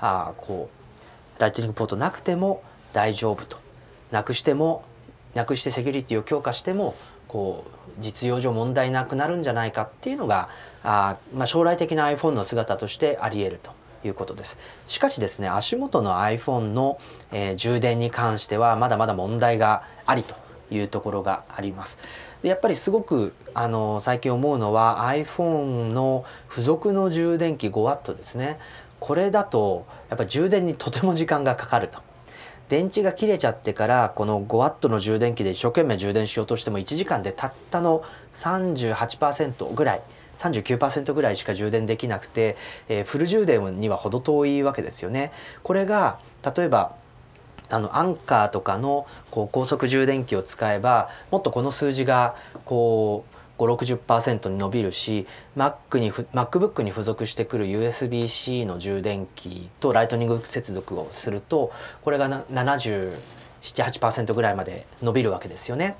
[0.00, 0.70] あこ
[1.38, 3.58] うライトニングポートなくても大丈夫と。
[4.10, 4.84] なくしても
[5.36, 6.96] なくしてセキュリティを強化しても
[7.28, 10.48] こう実用上問題なくなるんじゃないかっていうのが
[10.82, 13.72] あ、まあ、将来的な iPhone の姿としてありえると
[14.04, 14.58] いうことです。
[14.86, 16.98] しかしですね足元の iPhone の、
[17.32, 20.34] えー、充電に関してはまだまだ問題がありと
[20.70, 21.98] いうところがあります。
[22.42, 28.58] でやっぱりすごくあの最近思うのは iPhone の付属の充電器 5W ですね。
[28.98, 32.00] これだとやっぱり充電にとても時間がかかると
[32.68, 38.02] 電池が切れちゃってからこの 5W の充電器で一生懸命充電しようとしても1時間でたったの
[38.34, 40.02] 38%ぐらい
[40.36, 42.56] 39%ぐらいしか充電できなくて、
[42.88, 45.32] えー、フル充電には程遠いわけですよね。
[45.62, 46.18] これが
[46.56, 46.94] 例えば
[47.68, 65.96] あのアンカーとかのこう高速充電器を使えばもっとこの数字がこう560%に伸びるし Mac に MacBook に付属してくる USB-C の充電器とライトニング接続をするとこれが778%ぐらいまで伸びるわけですよね。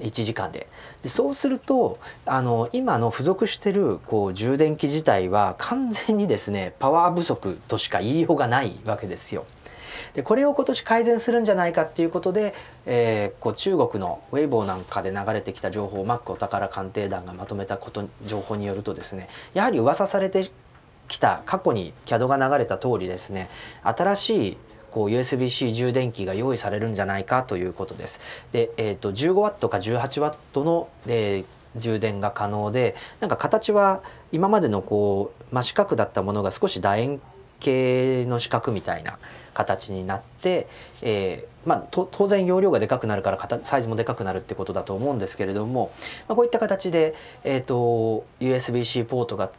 [0.00, 0.66] 1時間で
[1.02, 9.46] でそうするとあの今の付属してるこう充電器自体は完全にですねパワー不足としか言いようがないわけですよ。
[10.14, 12.54] でこれを今年改善するんじゃないかっていうことで、
[12.86, 20.50] えー、こう中国のウェイボーなんかで流れてきた情報をマックお宝鑑定団がまとめたこと情報によるとですねやはり噂されて
[21.08, 23.48] きた過去に CAD が流れた通りですね
[23.82, 24.56] 新しい
[24.90, 28.46] こう USB-C 充電器が用意されるんじゃないかということです。
[28.52, 31.44] で、えーと、と 15W か 18W の、えー
[31.76, 37.20] 充電が可能でなんか形は今までのこう真四角だったものが少し楕円
[37.64, 39.18] 形の四角みたいな
[39.54, 40.68] 形になって、
[41.02, 45.92] えーまあ、当然容量がでかくなるからサイズもでかくなるってことだと思うんですけれども、
[46.28, 49.50] まあ、こういった形で、えーと、USB-C ポートが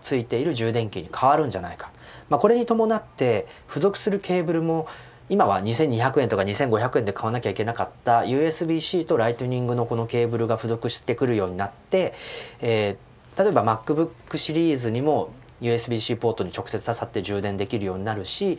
[0.00, 1.90] ついている充電器に変わるんじゃないか。
[2.28, 4.86] まあ、これに伴って付属するケーブルも
[5.28, 12.14] 今は2200円とか2500円で買わなきゃいけなかった USB-C とライトニングのこのケーブルが付属してくるようになって、
[12.60, 18.58] えー、例えば MacBook シリーズにも USB-C ポートに直接刺さって充電できるようになるし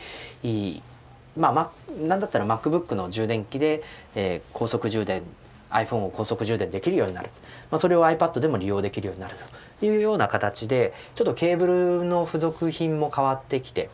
[1.38, 3.84] まあ、まなんだったら MacBook の充電器で、
[4.16, 5.22] えー、高速充電
[5.70, 7.30] iPhone を高速充電できるようになる、
[7.70, 9.36] まあ、それを iPad でも利用できるようになる
[9.80, 11.68] というような形でちょっとケーブ
[12.00, 13.90] ルの付属品も変わってきて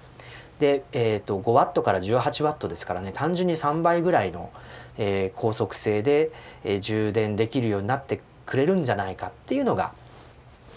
[0.60, 4.52] で、えーと、5W から 18W ですからね単純に3倍ぐらいの、
[4.98, 6.32] えー、高速性で、
[6.64, 9.94] えー、充電できるようになってくれるんじゃないかっていうのが、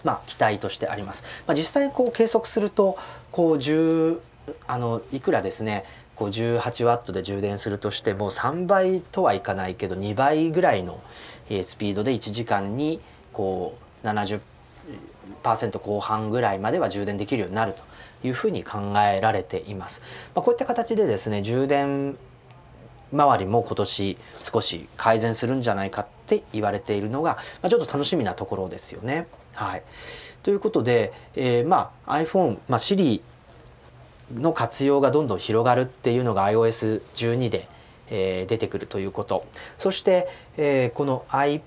[0.06, 1.24] まあ、期待としてあります。
[1.48, 2.96] まあ、実際こう計測すると
[3.32, 4.20] こう10
[4.68, 11.00] あのいくらですねこう18ワットで充電するとしても3倍とはいかないけど2倍ぐらいの
[11.50, 13.00] スピードで1時間に
[13.32, 17.82] こう70%後半ぐらいまでは充電できるようになると
[18.24, 20.00] いうふうに考えられています。
[20.36, 22.16] まあ、こういった形でですね充電
[23.12, 24.18] 周りも今年
[24.52, 29.26] 少し改善するんじゃないかって言われているのが、まあ、ちょっと楽しみなところですよね。
[29.56, 29.82] はい、
[30.42, 33.22] ということで、えー、まあ iPhone、まあ、Siri
[34.34, 37.68] の活用がどんどん広がるっていうのが iOS12 で、
[38.10, 39.46] えー、出てくるということ。
[39.78, 41.62] そして、えー、この i、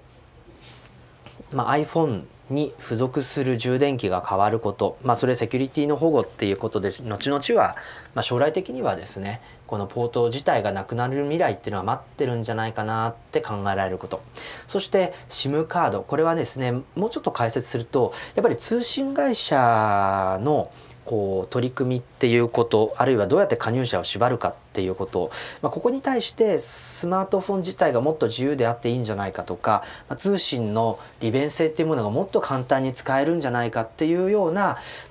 [1.51, 7.75] まあ、iPhone に付属する充電器が変わること、まあ、それセキュリティの保護っていうことで後々は、
[8.15, 14.23] まあ、将来的にはですねこのポート自体がなくなる未来っていうのは待ってるんじゃないかなって考えられること。
[14.65, 16.01] そして SIM カード。
[16.01, 20.71] これはですねもうちょっと解説するとやっぱり通信会社の
[21.05, 25.29] こう取り組みっていうことあるいはどうやって加入者を縛るかっていうこと、
[25.61, 34.61] まあ、ここに対してスマートフォン自体がもっと自由であっていいんじゃないかとか、まあ、通信の利便性っていうものがもっと簡単に使えるんじゃないかっていうような、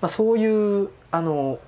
[0.01, 1.59] まあ、そういうあの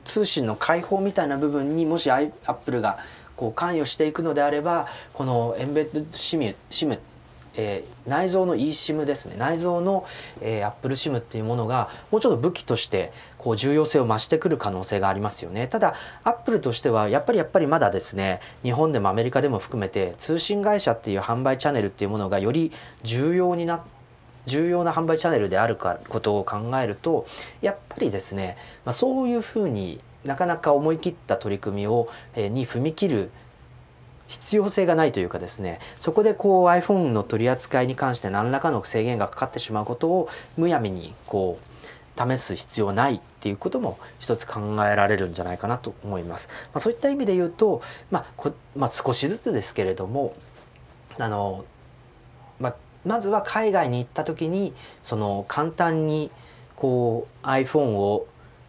[0.00, 2.98] 通信の開放みたいな部分にもしアップルが
[3.36, 6.98] こう関与していくのであればこのエンベッドシムシム
[7.56, 9.36] えー、内蔵の eSIM ですね。
[9.36, 10.04] 内蔵の、
[10.40, 15.68] えー、Apple SIM っていうものがもうちょっと武器としてこう重要性を増してくる可能性がありますよね。
[15.68, 23.80] ただ Apple としてはやっぱりやっぱりまだですね日本でもアメリカでも含めて通信会社っていう販売チャンネルっていうものがより重要になっ
[24.46, 27.26] 重要な販売チャンネルであるかことを考えると
[27.60, 33.30] やっぱりですね、まあ、そういうふうになかなか思い切った取り組みを、えー、に踏み切る
[34.28, 41.72] 必要性がないというかですねそこでこう iPhone の取り扱いに関して何らかの制限がかかってしまうことをむやみにこう
[42.16, 46.48] 試す必要ないっていうことも一つ考えられるんじゃないかなと思います。
[46.66, 50.34] まあ、そういった意味で言うと、まあまあ、少しずつですけれども
[51.18, 51.64] あの、
[53.04, 56.30] ま、ずは海外に行った時にその簡単に
[56.76, 58.26] こう iPhone を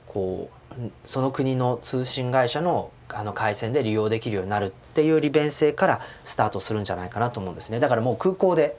[0.07, 7.79] こうその国の通信会社のあの回線で利用できるようになるっていう利便性からスタートするんじゃないかなと思うんですね。
[7.79, 8.75] だからもう空港で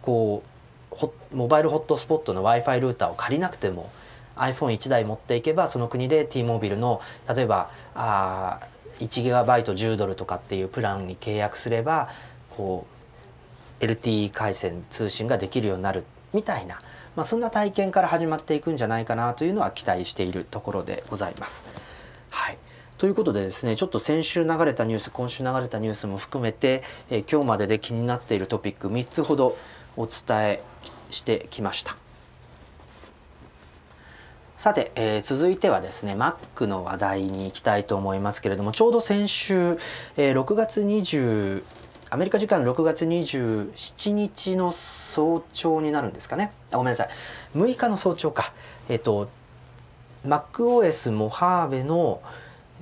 [0.00, 0.44] こ
[0.92, 3.90] うモバイルホットスポットの w i f i ルーターを借りなくても
[4.36, 7.00] iPhone1 台持っていけばその国で T モビルの
[7.34, 8.60] 例えばあ
[9.00, 12.08] 1GB10 ドルとかっていうプランに契約すれば
[12.56, 12.93] こう
[13.80, 16.80] LTE 回線通信ができるようになるみたいな、
[17.16, 21.64] まあ、そんな体験から始まっていくんじゃないかなというのは期待しているところでございます。
[22.30, 22.58] はい
[22.98, 29.56] ということでですねちょっと先週流れたニュース今週流れたニュースも含めて、えー、今日までで気になっているトピック3つほど
[29.96, 30.62] お伝え
[31.10, 31.96] してきました。
[34.56, 39.76] さて、えー、続いてはですね Mac の話題に行きたいと思いますけれどもちょうど先週、
[40.16, 41.62] えー、6月20
[42.14, 46.52] アメリカ時間6月27日の早朝になるんですかね。
[46.70, 47.08] あごめんなさい。
[47.56, 48.52] 6日の早朝か。
[48.88, 49.28] えっ、ー、と
[50.24, 52.22] MacOS モハーベの、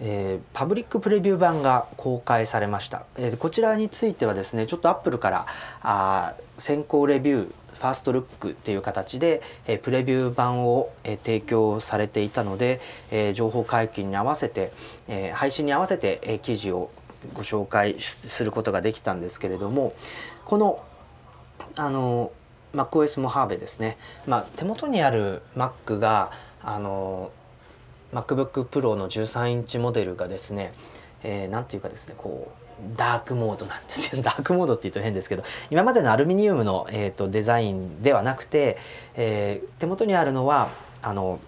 [0.02, 5.46] えー、パブリックプレビュー版が公開されました、えー、こちらについてはですねちょっとアップルから
[5.80, 14.72] あ先行レビューファーストルックっていう形で、えー、プレビュー版を、えー、提供されていたので、えー、情報解禁に合わせて、
[15.08, 16.90] えー、配信に合わせて、えー、記事を
[17.34, 19.94] ご紹介することができたんですけれども
[20.44, 20.84] この
[21.76, 22.32] あの
[22.74, 26.32] MacOS モハーベですね、まあ、手元にある Mac が
[26.62, 27.30] あの
[28.12, 30.72] MacBook Pro の13インチモデルがですね
[31.22, 32.62] 何、えー、て言うかですねこう
[32.96, 34.22] ダークモードなんですよ。
[34.24, 38.76] ダークモードって言うと変ですけど今までのアルミニウムの、えーと、デザインではなくて、
[39.14, 41.38] えー、手元にあるのはあの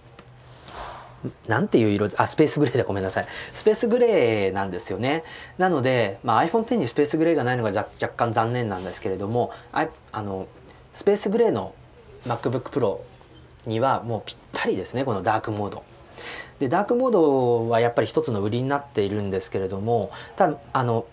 [1.49, 3.27] なんていう色あスペースグレーでごめんなさい。
[3.53, 5.25] スペースグレーなんですよね。
[5.59, 10.47] なので、まあ、iPhone X にスペースグレーがないのが若干残念なんですけれどもああの
[10.93, 11.75] スペースグレーの
[12.27, 12.99] MacBook Pro
[13.67, 15.83] にはもうぴったりですねこのダークモード。
[16.59, 21.07] でダークモードはやっぱり一つの売りになっているんですけれどもただあの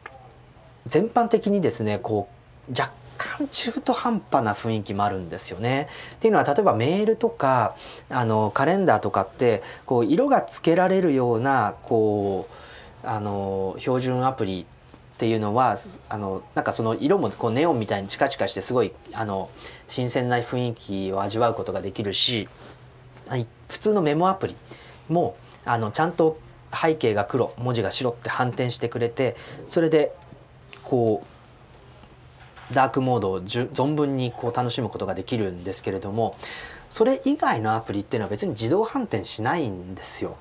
[0.86, 2.30] 全般的にですねこ
[2.70, 5.88] う若干中途半端な雰囲気もあるんですよね。
[6.16, 7.76] っていうのは例えばメールとか
[8.10, 12.48] あのカレンダーとかってこう色がつけられるようなこ
[13.04, 15.76] うあの標準アプリっていうのは
[16.10, 19.52] あのなんかその色もこうネオンみたいにチカチカしてすごいあの
[19.88, 22.50] 新鮮な雰囲気を味わうことができるし
[23.70, 24.56] 普通のメモアプリ
[25.10, 26.40] もあのちゃんと
[26.74, 29.36] 背景が黒文字が白って反転してくれて
[29.68, 30.12] それで
[30.84, 31.31] こう
[32.74, 36.36] ダークモードを存分にこう楽しむことができるんですけれども
[36.90, 40.36] それ以外のアプリっていうのは別に自動反転しないんですよ。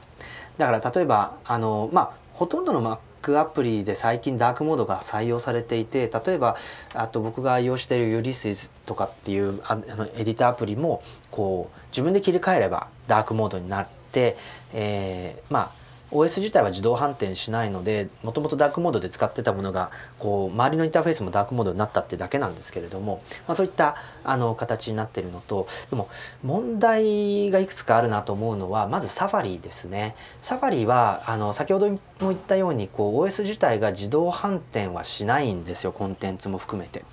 [0.58, 2.82] だから例えばあのまあほとんどの
[3.22, 6.56] Mac アプリで最近ダークモードが採用されていて例えば
[6.94, 14.36] あと僕が愛用しているユリスズとかっていうあのエディターアプリもこう自分で切り替えればダークモードになって、
[14.72, 15.79] えー、まあ
[16.12, 26.08] OS 自体は自動反転しないのでもともとダークモードで使ってたものがこう周りのインターフェースもダークモードになったってだけなんですけれども、まあ、そういったあの形になってるのとでも
[26.42, 30.14] 問題がいくつかあるなと思うのはまずサファリですね。
[30.42, 37.04] サファリはあの先ほども言ったようにこう OS 自体が自動反転はしないんですよコンテンツも含めて。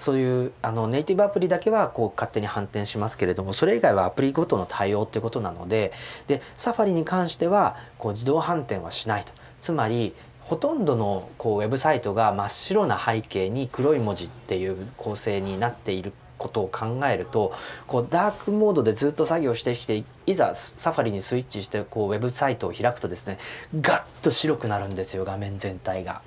[0.00, 5.92] そういうあのネイティブアプリだけはこう勝手に反転しますけれどもそれ以外はアプリごとの対応っていうことなので
[6.26, 17.52] でサファリに関してはこう自動反転はしないとつまりほとんどのこうウェブサイトが真っ白な背景に黒い文字っていう構成になっていることを考えると
[17.86, 23.36] こうダークモードでずっと作業してきていざサファリにスイッチしてこうウェブサイトを開くとですね
[23.78, 26.22] ガッと白くなるんですよ画面全体が。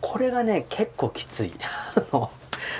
[0.00, 1.52] これがね結構きつい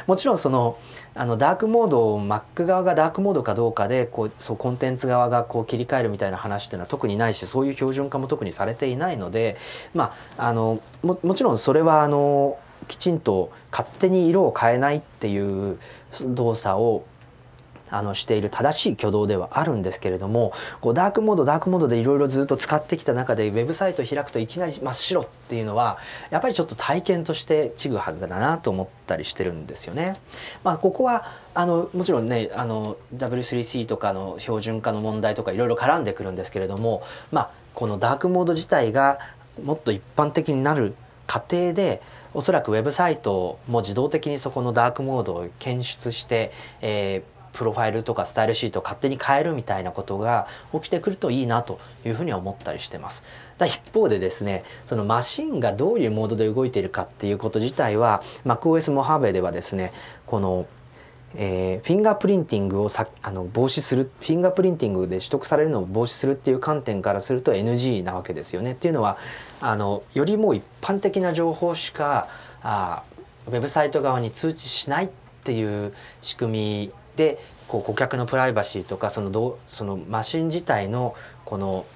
[0.07, 0.79] もちろんその
[1.15, 9.57] あのダークモードを Mac 側がダークモードかどうかでこうそうコンテンツ側がこう切り替えるみたいな話っていうのは特にないしそういう標準化も特にされていないので
[9.95, 12.59] まああのももちろんそれはあの
[12.89, 15.79] きちんと勝手に色を変えないっていう
[16.23, 17.05] 動作を
[17.95, 25.99] あのしている正しい挙動ではあるんですけれどもこうダークモードダークモードでいろいろずっと使ってきた中でウェブサイトを開くといきなり真っ白っていうのは
[26.31, 30.15] やっぱりちょっと体験としてちぐはぐだなと思ったりしてるんですよね。
[30.65, 31.25] まあ、ここは
[31.55, 39.19] あのもちろんねあの W3C とかの標準化の問題とかいろいろ絡んでくるんですけれども、まあ、このダークモード自体が
[39.63, 40.95] もっと一般的になる
[41.27, 53.25] 過程でおそらくウェブサイトも自動的にそこのダークモードを検出して、えー、プロファイルとかスタイルシートを勝手に変えるみたいなことが起きてくるといいなというふうに思ったりしてます。
[53.59, 59.93] だ一方でですねそのマシンがどういうモードで動いているかっていうこと自体は MacOS モハーベではですね
[60.27, 60.67] この
[61.37, 68.73] えー、フィンガープリンティングをさあの防止するフィンガープリンティングで取得されるのを防止するっていう観点からすると NG なわけですよね。
[68.73, 69.19] っていうのは
[69.61, 72.29] あのよりもう一般的な情報しか
[72.63, 73.03] あ
[73.47, 75.09] ウェブサイト側に通知しないっ
[75.43, 77.39] ていう仕組みで
[77.69, 81.87] こう顧客のプライバシーとかそのどそのマシン自体のこの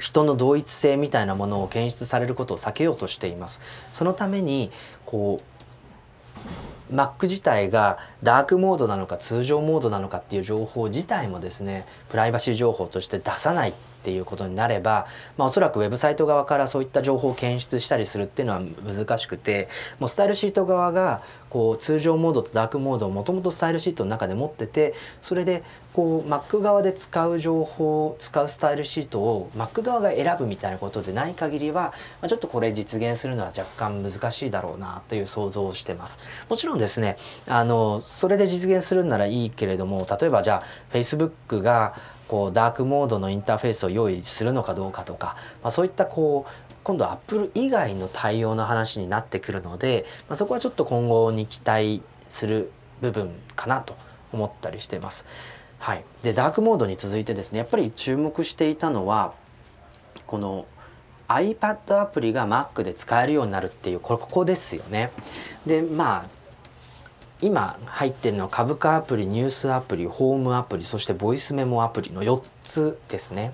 [0.00, 3.60] 人の同一性みたいなものを検出されることを避けようとしています。
[3.92, 4.70] そのために
[5.04, 5.40] こ
[6.90, 13.74] う Mac 自体がダークモードなのか通常モードなのかっていう情報自体もですねプライバシー情報として出さない
[14.06, 36.20] っていうことになれば、まあ、おそらくウェブサイト側からそういった情報を検出したりするっていうのは難しくてもうスタイルシート側がこう通常モードとダークモードをもともとスタイルシートの中で持っててそれでこう Mac 側で使う情報使うスタイルシートを Mac 側が選ぶみたいなことでない限りは、まあ、ちょっとこれ実現するのは若干難しいだろうなという想像をしてます。
[36.48, 37.16] もちろんですね
[37.48, 41.94] あのそれで実現するならいいけれども例えばじゃあ Facebook が
[42.28, 52.70] こうダークモードのインターフェースを用意するのかどうかとか、まあ、そういったこう今度は Apple 以外の対応の話になってくるので、まあ、そこはちょっと今後に期待する
[53.00, 53.96] 部分かなと
[54.32, 55.24] 思ったりしてます。
[55.78, 59.34] はい、でダークモードに続いてですねやっぱり注目していたのは
[60.26, 60.66] この
[61.28, 65.10] iPad アプリが Mac で使えるようになるっていうここですよね。
[65.66, 66.35] でまあ
[67.42, 73.52] 今入ってるのは株価アプリニュースアプリホームアプリそしてボイスメモアプリの4つですね。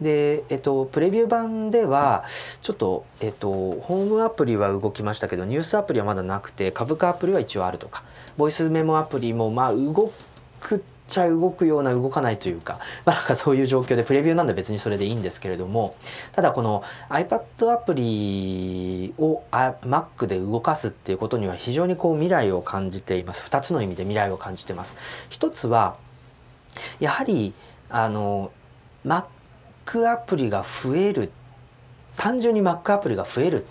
[0.00, 2.24] で、えっと、プレビュー版では
[2.60, 8.04] ちょっと、えっと、ホームアプリは動きましたけどニュースアプリはまだなくて株価アプリは一応あるとか
[8.36, 10.12] ボイスメモアプリもまあ動
[10.60, 15.94] くちゃ動くような動かないというか, まあ、なんかそういう状況でプレビューなんで別にそれでいいんですけれども
[16.32, 23.48] ただこの iPad アプリを Mac で動かすっていうことには非常にこう未来を感じています。
[23.48, 24.96] 2つの意味で未来を感じてます。
[25.28, 25.96] 一つは
[27.00, 27.54] やはり
[27.88, 28.50] あの
[29.06, 29.24] Mac
[30.10, 31.30] アプリが増える
[32.16, 33.66] 単純に Mac アプリが増えるっ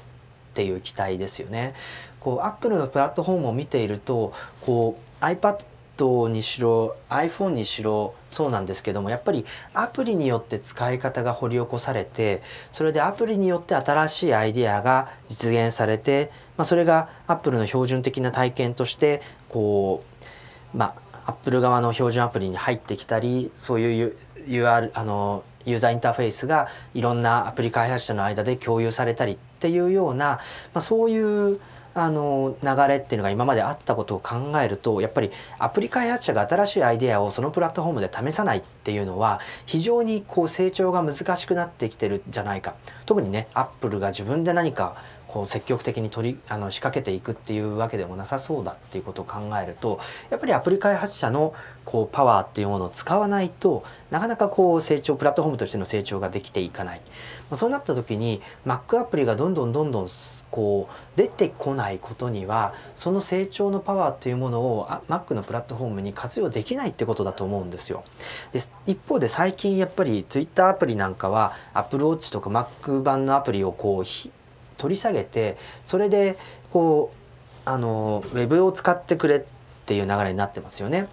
[0.53, 1.73] ていう期待ですよね。
[2.19, 4.33] こう Apple のプラットフォームを見ていると
[4.65, 5.57] こう iPad
[6.29, 12.41] にしろ iPhone にしろそうなんですけどもやっぱりアプリによって使い方が掘り起こされて
[12.71, 20.03] それでアプリによって新しいアイデアが実現されて、まあ、それが Apple の標準的な体験としてこ
[20.73, 24.17] うまあ Apple 側の標準アプリに入ってきたりそういう
[24.47, 30.39] UR あのユーザーインターフェースがいろんなアプリ開発者の間で共有されたりっていうような、ま
[30.75, 31.59] あ、そういう
[31.97, 42.75] あの流れっていうのが今まであったことを考えるとやっぱりアプリ開発者が新しいアイデアをそのプラットフォームで試さないっていうのは非常にこう成長が難しくなってきてるんじゃないか。
[43.05, 44.97] 特にねアップルが自分で何か
[45.35, 57.01] こう積極的に取りあの仕掛けていくっていうわけでもなさそうだっていうことを考えるとやっぱりアプリ開発者のこうパワーっていうものを使わないとなかなかこう成長プラットフォームとしての成長ができていかない、
[57.49, 60.07] まあ、そうなった時に Mac アプリがどんどんどんどん
[60.51, 68.05] こう出てこないことにはその成長のパワーっていうものを Mac のプラットフォームに活用できないってことだと思うんですよ。
[68.53, 74.05] で一方で最近やっぱり Twitter アプリなんかは Apple Watch とか Mac 版のアプリをこう
[74.77, 76.37] 取り下げてそれで
[76.71, 79.41] こうあのウェブを使ってくれっ
[79.85, 81.07] ていう流れになってますよね。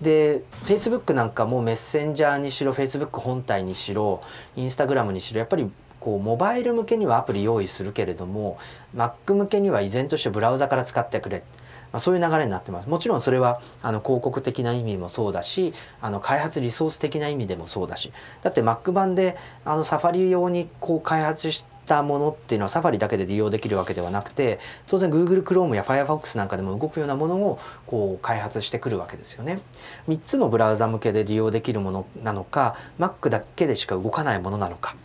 [0.00, 4.22] で Facebook なんかもメッセンジャーにしろ Facebook 本体にしろ
[4.56, 8.58] Instagram にしろやっぱりこうモバイル向けにはアプリ用意するけれども
[8.94, 11.44] Mac 向けには依然としてブラウザから使ってくれ、
[11.92, 12.88] まあ、そういう流れになってます。
[12.88, 18.12] もちろんそれはあの広告的な意味もそうだしあの開発リソース的な意味でもそうだし。
[18.42, 29.60] だって Mac 版であのサファリ用にこう開発したものっていうのはサファリだけで利用できるわけではなくて当然 Google Chrome や Firefox なんかでも動くようなものをこう開発してくるわけですよね。
[30.08, 34.96] 3つのブラウザ向けで利用できるものなのか Mac だけでしか動かないものなのか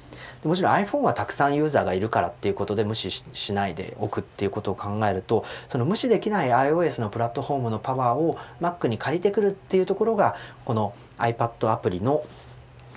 [0.42, 12.24] でもちろん iPhone はたくさんユーザーがいるからっていうことで無視しないでおくっていうことを考えるとその無視できない iOS のプラットフォームのパワーを Mac に借りてくるっていうところがこの iPad アプリの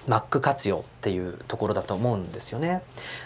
[0.09, 2.83] Mac 活用っていうところだと思うんですよね。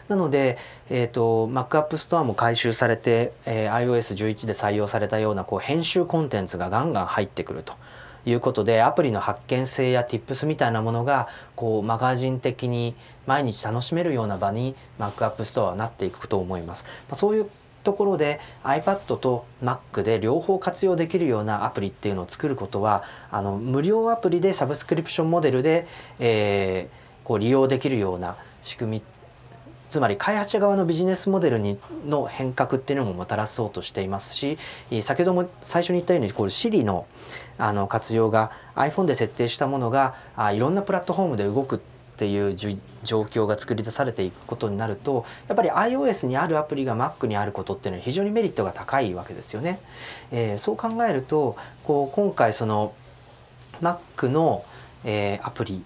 [0.09, 0.59] なので、
[0.91, 7.75] えーと、Mac App Store も回収されて、えー、iOS11 で採用されたようなこう編集コンテンツがガンガン入ってくると。
[8.29, 16.85] いうことでアプリの発見性や Tips みたいなものがこうマガジン的に毎日楽しめるような場に Mac App Store はなっていくと思います。
[17.09, 17.51] まあ、そういう
[17.87, 25.87] ところで iPad と Mac で両方活用できるようなアプリっていうのを作ることはあの無料アプリでサブスクリプションモデルで、
[26.19, 29.03] えー、こう利用できるような仕組み
[29.89, 34.59] つまり開発者側のビジネスモデルにの変革っていうのももたらそうとしていますし
[35.01, 37.07] 先ほども最初に言ったようにこう Siri の
[37.57, 49.79] あの活用が iPhone で設定したものがあいろんなプラットフォームで動くってっていう状況が作り出されていくことになるとやっぱり iOS にあるアプリが Mac にあることっていうのは非常にメリットが高いわけですよね。
[50.33, 52.95] えー、そう考えるとこう今回その
[53.83, 54.65] Mac の、
[55.05, 55.85] えー、アプリ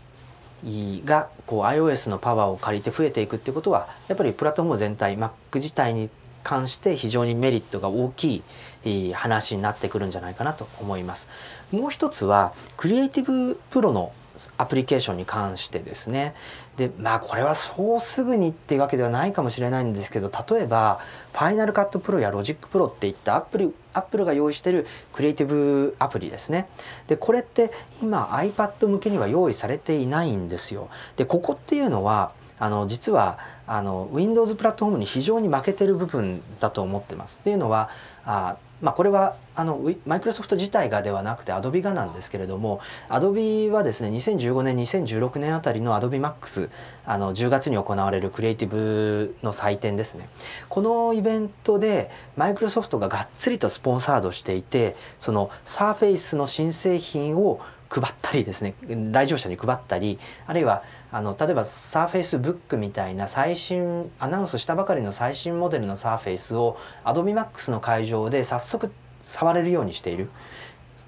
[1.05, 6.11] がこう iOS のパワーを借りて増えていくっていうことはやっぱりプラットフォーム全体 Mac 自体に
[6.45, 8.45] 関して非常にメリットが大き
[8.85, 11.28] い話になってくるんじゃないかなと思います。
[11.72, 14.12] もう一つはクリエイティブプロの
[14.57, 16.34] アプリケーションに関してですね。
[16.76, 21.01] でまあこれはそうすぐにっていうわけではないかもしれないんですけど例えば
[21.32, 26.68] ファイナルカットプロやロジックプロっていったアップルアップルが用意してるクリエイティブアプリですね。
[27.07, 27.70] でこれって
[28.03, 30.88] 今 iPad 向けには用意されていないんですよ。
[31.16, 37.38] でここっていうのはあの実はあの Windows プラットフォームに非常に負けてる部分だと思ってます。
[37.41, 37.91] っていうのは
[38.24, 42.80] あまあ、これはあのマイクロソフト自体がではなくて Adobe がなんですけれども
[43.11, 46.70] Adobe はですね2015年2016年あたりの AdobeMax
[47.04, 50.30] あの10月に行われるクリエイティブの祭典ですね。
[50.70, 68.92] このイベントでマイクロソフトががっつりとスポンサードしていてその Surface の新製品を配ったりですね来場者に配ったりあるいはあの例えばサーフェイスブックみたいな最新アナウンスしたばかりの最新モデルのサーフェイスを AdobeMax の会場で早速
[69.23, 70.31] 触れるようにしている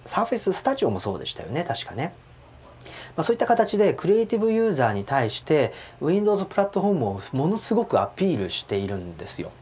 [0.04, 2.12] サーフェススタジオもそうでしたよね確かね。
[3.16, 9.52] まあ、そういった形でクリエイティブユーザーに対して Windows プラットフォームをものすごくアピールしているんですよ。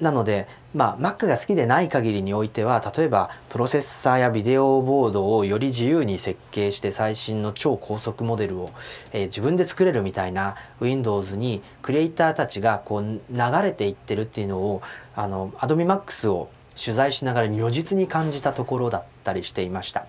[0.00, 8.70] なので、まあ、Mac が好きでない限りにおいては例えばプロセッサーやビデオボードをより自由に設計して最新の超高速モデルを、
[9.12, 13.18] えー、自分で作れるみたいな Windows にクリエイターたちがこう流
[13.62, 14.82] れていってるっていうのを
[15.14, 20.06] あの AdobeMax を取材しながら如実に感じたところだったりしていました。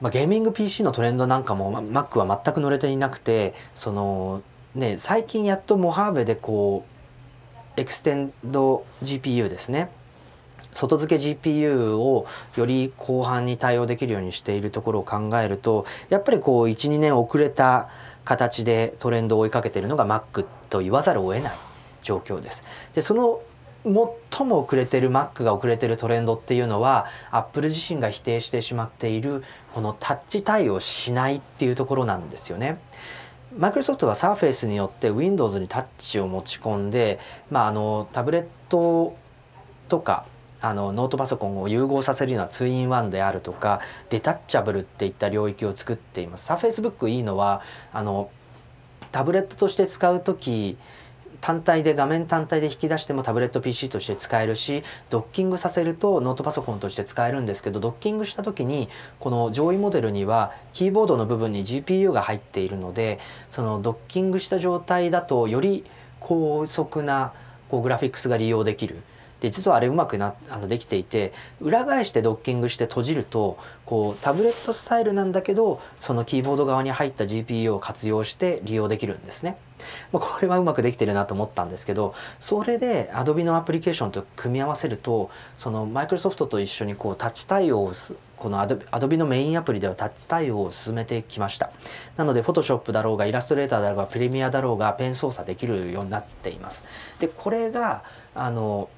[0.00, 4.42] まあ、ゲーミング PC のトレンドなんかも Mac は全く乗れていなくてその、
[4.74, 6.84] ね、最近やっとモハーベでこ
[7.76, 9.90] うエクステンド GPU ですね
[10.74, 17.88] 外付け GPU をより広範に対応できるようにしているところを考えるとやっぱりこう12年遅れた
[18.24, 21.52] 形でトレンドを追いかけているのが Mac と言わざるを得ない
[22.02, 22.64] 状況です。
[22.94, 23.40] でその
[23.84, 29.42] 最も遅れてる Mac が遅れてるトレンドっていうのは Apple 自身が否定してしまっている
[29.74, 32.78] このタッチ対応しないっていうところなんですよね。
[33.56, 37.18] マイクロソフトは Surface によって Windows にタッチを持ち込んで、
[37.50, 39.14] まあ、あのタブレット
[39.88, 40.24] とか
[40.62, 46.50] あのノートパソコンを融合させるような 2in1 であるとかデタッチャブルっていった領域を作っています。
[46.50, 47.62] Surface Book いいのは
[47.92, 48.30] あの
[49.10, 50.78] タブレットとして使う時
[51.42, 58.88] 単体で画面単体で引き出してもタブレット PC として使えるしドッキングさせるとノートパソコンとして使えるんですけどドッキングした時に
[59.18, 63.18] この上位モデルにはキーボードの部分に GPU が入っているので
[63.50, 65.84] そのドッキングした状態だとより
[66.20, 67.34] 高速な
[67.68, 69.02] こうグラフィックスが利用できる。
[69.40, 79.56] で実はあれうまくなあのできていて裏返してドッキングして閉じるとこうタブレットスタイルなんだけどそのキーボード側に入った GPU を活用して利用できるんですね。
[80.12, 87.92] まあ、これはうまくできてるなと思ったんですけどそれで Adobe のアプリケーションと組み合わせるとそのマイクロソフトと一緒にこうタッチ対応を
[88.36, 91.70] この Adobe のメインアプリではタッチ対応を進めてきました。
[92.16, 96.84] なので Photoshop だろうがイラストレーターだろうがプレミアだろうがペン操作できるようになっています。
[97.20, 98.02] でこれが
[98.34, 98.88] あの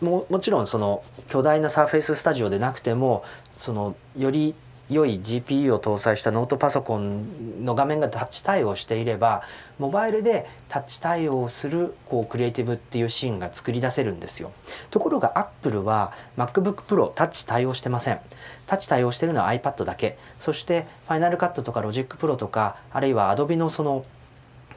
[0.00, 4.54] ももちろんその巨大なサーフェイススタジオでなくてもそのより
[4.90, 9.42] 良い GPU を搭載したノートパソコンの画面がタッチ対応していれば
[9.78, 14.52] モバイルでタッチ対応するこうクリエイティブっていうシーンが作り出せるんですよ。
[14.90, 18.20] ところが Apple は MacBook Pro タッチ対応してません。
[18.66, 20.18] タッチ対応してるのは iPad だけ。
[20.38, 24.04] そしてファイナルカットとか Logic Pro とかあるいは Adobe のその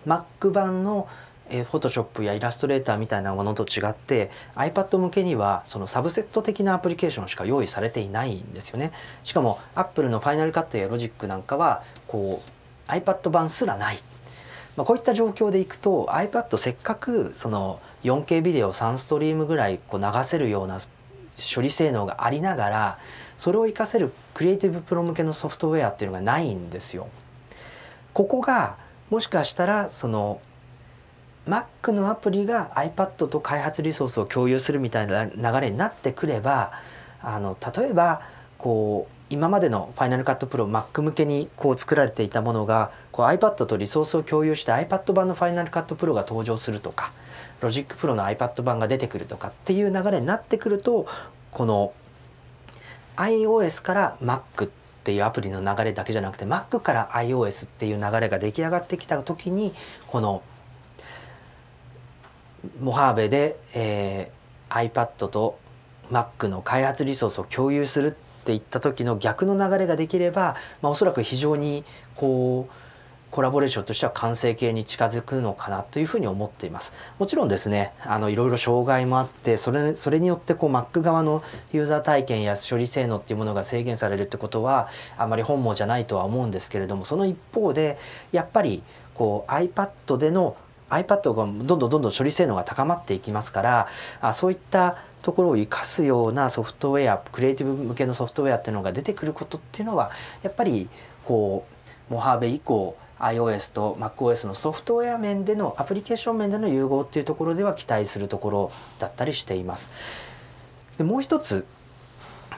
[0.05, 1.09] Mac 版の
[1.49, 8.91] えー、フォトショップやイラストレーターみたいなものと違って iPad 向けにはそのサブセット的なアプリケーションしか用意されていないんですよね
[9.23, 13.97] しかも Apple のファイナルカットやロジックなんかはこう iPad 版すらない、
[14.75, 20.79] まあ、こういった状況でいくと iPad せっかくその 4K ビデオ3ストリームぐらいこう流せるような
[21.37, 22.99] 処理性能がありながら
[23.37, 27.07] それを活かせるクリエイティブプロ向けのソフトウェアっていうのがないんですよ。
[28.13, 28.77] ここが
[29.11, 30.41] もしかしたらその
[31.47, 36.73] Mac のアプリが iPad と開発リソースを共有するみたいな流れになってくれば
[37.21, 38.21] あの例えば
[38.57, 47.11] こう今までの Final Cut Pro Mac 向けにこう作られていたものがこう iPad とリソースを共有して iPad 版の Final Cut Pro が登場するとか
[47.61, 51.07] Logic Pro の iPad 版が出てくるとかっていう流れになってくると
[51.51, 51.93] この
[53.17, 54.69] iOS から Mac っ
[55.03, 59.73] ていうアプリの流れだけじゃなくて Mac から iOS っていう流れが出来上がってきた時に
[60.07, 60.41] この
[62.81, 65.59] モハーベで、えー、iPad と
[66.11, 68.11] Mac の開発リソースを共有するっ
[68.45, 71.83] ていった時の逆の流れができれば、まあ、おそらく非常に
[72.15, 72.73] こう
[73.29, 76.93] コラボレーションとしては完成形に近づくのかなというふうに思っています。
[77.19, 81.43] もちろんですね、あのいろいろ障害もあって、それそれによってこう Mac 側の
[81.73, 84.87] ユーザー体験や処理性能っていうものが制限されるってことは
[85.17, 87.97] あまり本望じゃないとは思うんですけれども、その一方で
[88.31, 88.81] やっぱり
[89.13, 90.55] こう iPad での
[90.89, 93.87] iPad がどんどんどんどん処理性能が高まっていきますから
[94.21, 100.11] あそういったところを生かすようなソフトウェアクリエイティブ向けのソフトウェアっていうのが出てくることっていうのは
[100.43, 100.89] やっぱり
[101.25, 101.65] こ
[102.09, 109.89] うモハーベ以降 iOS と MacOS のソフトウェア面でのアプリケーション面での融合っていうところでは期待するところだったりしています。
[110.97, 111.65] でもう一つ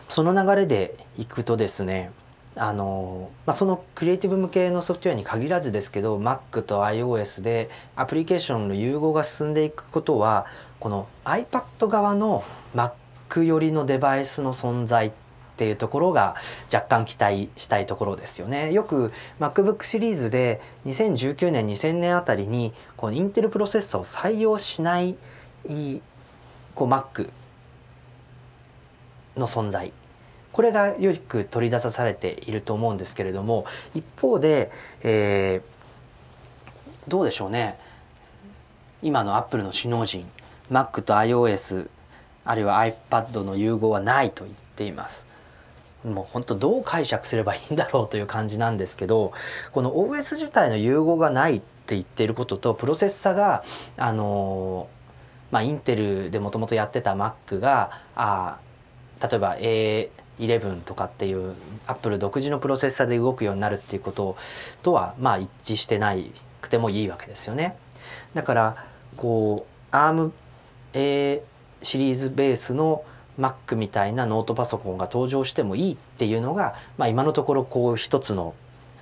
[0.09, 2.11] その流れでいくとですね
[2.60, 10.45] あのまあ、そのクリエイティブ向けのソフトウェアに限らずですけど Mac と iOS でアプリケーションの融合が進んでいくことは
[10.80, 12.43] この iPad 側の
[12.76, 15.12] Mac 寄りのデバイスの存在っ
[15.55, 16.36] ていうところが
[16.74, 18.72] 若干期待したいところですよね。
[18.72, 25.18] よく MacBook シリーズで2019年2000年あたりにこのインテルプロセッサーを採用しない
[26.76, 27.30] こう Mac
[29.38, 29.91] の存在
[30.60, 33.64] これがよく取り出されていると思うんですけれども
[33.95, 34.70] 一方で、
[35.03, 37.80] えー、どうでしょうね
[39.01, 40.30] 今のアップルの首脳陣
[40.70, 41.89] Mac と iOS
[42.43, 45.28] あるいは iPad の融合はないと言っています。
[46.03, 49.32] もう本当どう解釈すればいいんだろうという感じなんですけど
[49.72, 53.64] この OS 自体の融合がないって言っていることとプロセッサが
[53.95, 54.89] あの
[55.51, 58.60] まあインテルでもともとやってた Mac があ
[59.22, 61.53] 例えば A 11とかっていう
[61.85, 64.37] アップル独自のプロセッサーで動くようになるっていうこと
[64.81, 66.31] とはまあ一致してない
[66.61, 67.75] くてもいいわけですよね。
[68.33, 68.85] だから
[69.17, 70.31] こう ARMA
[71.81, 73.03] シリーズベースの
[73.39, 78.53] Mac みたいなノートパソコンが登場してもいいっていうのが、まあ、今のところこう一つの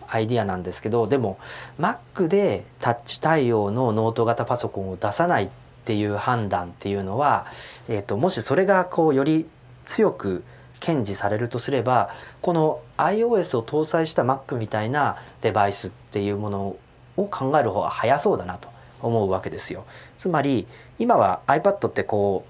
[0.07, 1.39] アイディアなんですけどでも
[1.79, 5.49] Mac でタッチ対応のノート型パソコンを出さないっ
[5.85, 7.47] ていう判断っていうのは、
[7.87, 9.47] えーともしそれがこうより
[9.85, 10.43] 強く
[10.79, 12.09] 堅持されるとすれば
[12.41, 16.75] この iOS を搭載した Mac みたいなデバイスっていうもの
[17.17, 18.69] を考える方が早そうだなと
[19.01, 19.85] 思うわけですよ。
[20.17, 20.67] つまり
[20.99, 22.45] 今は iPad ってこ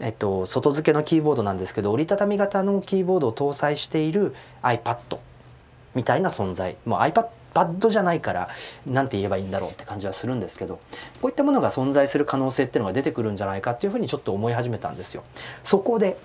[0.00, 5.18] う、えっと、外付けのキーボードなんですけど折りたたみ型のキーボードを搭載している iPad
[5.94, 8.50] みたいな存在もう iPad パッドじゃないから
[8.86, 10.78] 何て言えばいいんだろうって感じはするんですけど
[11.20, 15.24] こういったものが存在する可能性っていうのが出てくるんじゃないかっていうふうにちょっと思い始めたんですよ。
[15.64, 16.16] そこで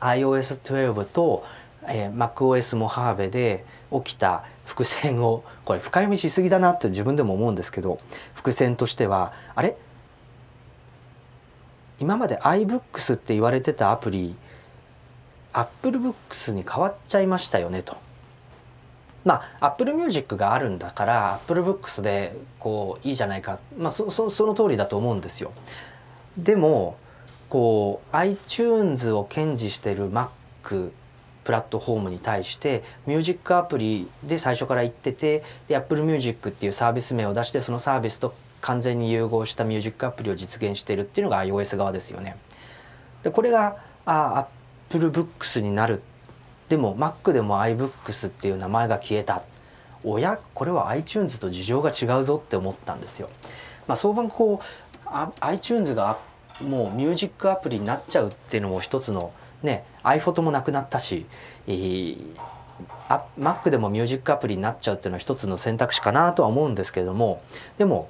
[0.00, 1.44] iOS12 と、
[1.88, 7.98] えー、MacOS モハーベで起きた伏線をこれ深読みしすぎだなって自分でも思うんですけど
[8.34, 9.76] 伏線としてはあれ？
[11.98, 14.34] 今まで iBooks って言われてたアプリ
[15.54, 17.96] AppleBooks に変わっちゃいましたよねと。
[19.24, 25.52] まあ Apple Music があるんだから Apple Books でこういいじゃないか、まあ、そそその通りだと思うんですよ。
[26.36, 26.96] でも
[27.56, 30.90] こう iTunes を堅持してる Mac
[31.42, 42.36] プラットフォームに対してミュージックアプリで最初から言っててで Apple Music っていうサービス名を出してそのサービスと完全に融合したミュージックアプリを実現してるっていうのが iOS 側ですよね。
[43.22, 44.48] でこれがあ
[44.90, 46.02] Apple Books になる
[46.68, 49.42] でも Mac でも iBooks っていう名前が消えた
[50.04, 50.38] おや？
[50.52, 53.30] これは iTunes と事情が違うぞって思ったんですよ。
[53.86, 55.08] まあ、相場こう
[55.40, 56.18] iTunes が
[56.62, 59.32] もうミュージックアプリになっちゃうっていうのも一つの
[59.62, 61.26] ね iPhoto もなくなったし、
[61.66, 62.16] えー、
[63.08, 67.42] あ Mac でもミュージックアプリになっちゃうっていうのは一つの選択肢かなとは思うんですけれども
[67.78, 68.08] でも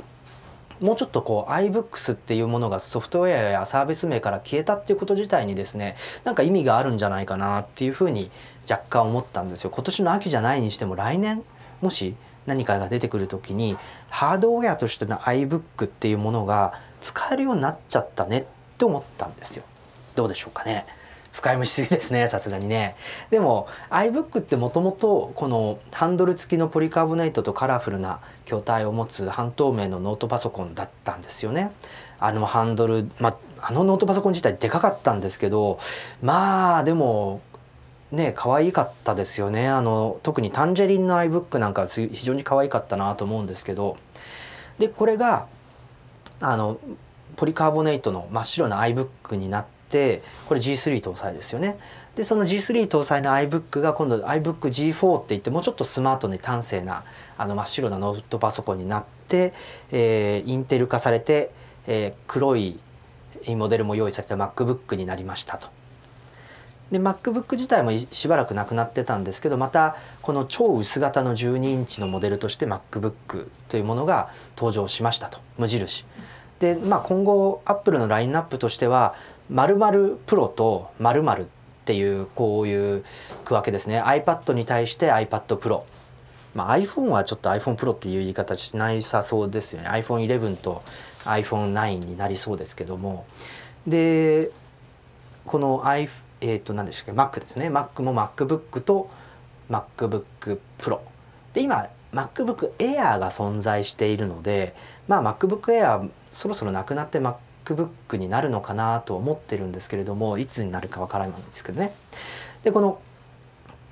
[0.81, 8.31] もうちょっとこう iBooks っていうものがソフトウェアやサービス名から消えたっていうこと自体にですねなんか意味があるんじゃないかなっていうふうに
[8.71, 9.71] 若干思ったんですよ。
[9.71, 11.43] 今年の秋じゃないにしても来年
[11.81, 12.15] もし
[12.47, 13.77] 何かが出てくる時に
[14.09, 16.75] ハードウェアとしての iBook っていうものが
[17.07, 18.45] 使えるようになっちゃったねっ
[18.79, 19.65] て思ったんですよ。
[20.17, 20.87] どうでしょうかね。
[21.37, 22.97] 深読みしすぎですねさすがにね
[23.29, 31.73] でも iBook ってもともとこのハンドル付きのポリカーボネートとカラフルな筐体を持つ半透明のノートパソコンだったんですよね
[32.19, 35.79] あのハンドル、まあ、あのノートパソコン自体でかかったんですけど
[36.23, 37.43] まあでも
[38.13, 43.99] ね可愛かったですよねあの特にタンジェリンの iBook なんか非常に可愛かったなと思うんですけど
[44.79, 45.49] でこれが
[46.41, 46.79] あの
[47.37, 51.77] ポリカーボネートの真っ白な iBook になってこれ G3 搭載ですよね。
[52.17, 57.05] でその G3 搭載の iBook が今度 iBookG4 っていってもうちょっとスマートに端正な
[57.37, 59.53] あの真っ白なノートパソコンになって、
[59.93, 61.51] えー、インテル化されて、
[61.87, 62.79] えー、黒い
[63.49, 65.76] モデルも用意された MacBook になりましたと。
[66.91, 75.39] で MacBook 自体もしばらくなくなってたんですけどまたこの超薄型の12インチのモデルとして MacBook というものが登場しましたと。
[75.59, 76.05] 無印。
[76.61, 79.15] でまあ今後アップルのラインナップとしては
[79.51, 81.45] 〇〇プロと〇〇っ
[81.85, 83.05] ていうこういう
[83.45, 84.01] 区分けですね。
[84.01, 85.83] iPad に対して iPad Pro
[86.55, 89.89] まあ、iPhone はちょっと iPhone Pro っていう言い方しないさそうですよね。
[89.91, 90.83] iPhone11 と
[91.25, 93.27] iPhone9 になりそうですけども。
[93.87, 94.51] で
[95.45, 96.09] この iPhone
[96.41, 97.69] えっ、ー、と何でしたっけ？Mac ですね。
[97.69, 99.11] Mac も MacBook と
[99.71, 101.01] MacBook Pro
[101.53, 104.75] で今 MacBook Air が存在しているので
[105.09, 111.93] まあ MacBook Air そろそろなくなって MacBook になるのかなと思ってるんですけれどもいつになるかわからないんですけどね。
[112.63, 113.01] でこの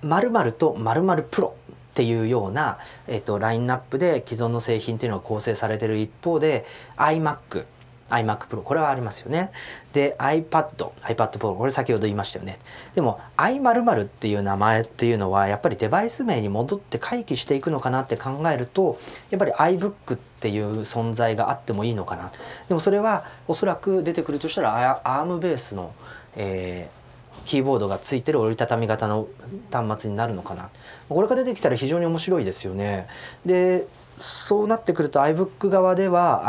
[0.03, 1.55] 〇〇と〇〇プロ
[1.95, 6.67] っていうような、えっと、ラインナップで既存の製品っていうのが構成されてる一方で
[6.97, 7.67] iMac
[8.11, 9.51] iMac Pro これはありますよね。
[9.93, 12.59] で iPad iPad Pro これ先ほど言いましたよね。
[12.95, 18.99] でも i○○ っていう名前っていうのはやっぱりデバイス名に戻って回帰していくのかなって考えると
[19.31, 22.31] やっぱり iBook っていう存在があってもいいのかな。
[22.69, 25.93] でもそれはおそらく出てくるとしたら ARM ベースの、
[26.37, 27.05] えー
[27.45, 29.29] キーボードがついてる折りたたみ型の
[29.71, 30.71] 端末になるのかな
[31.09, 33.07] これが出てきたら非常に面白いですよね
[33.45, 33.87] で
[34.17, 36.45] そうなってくると iBook 側では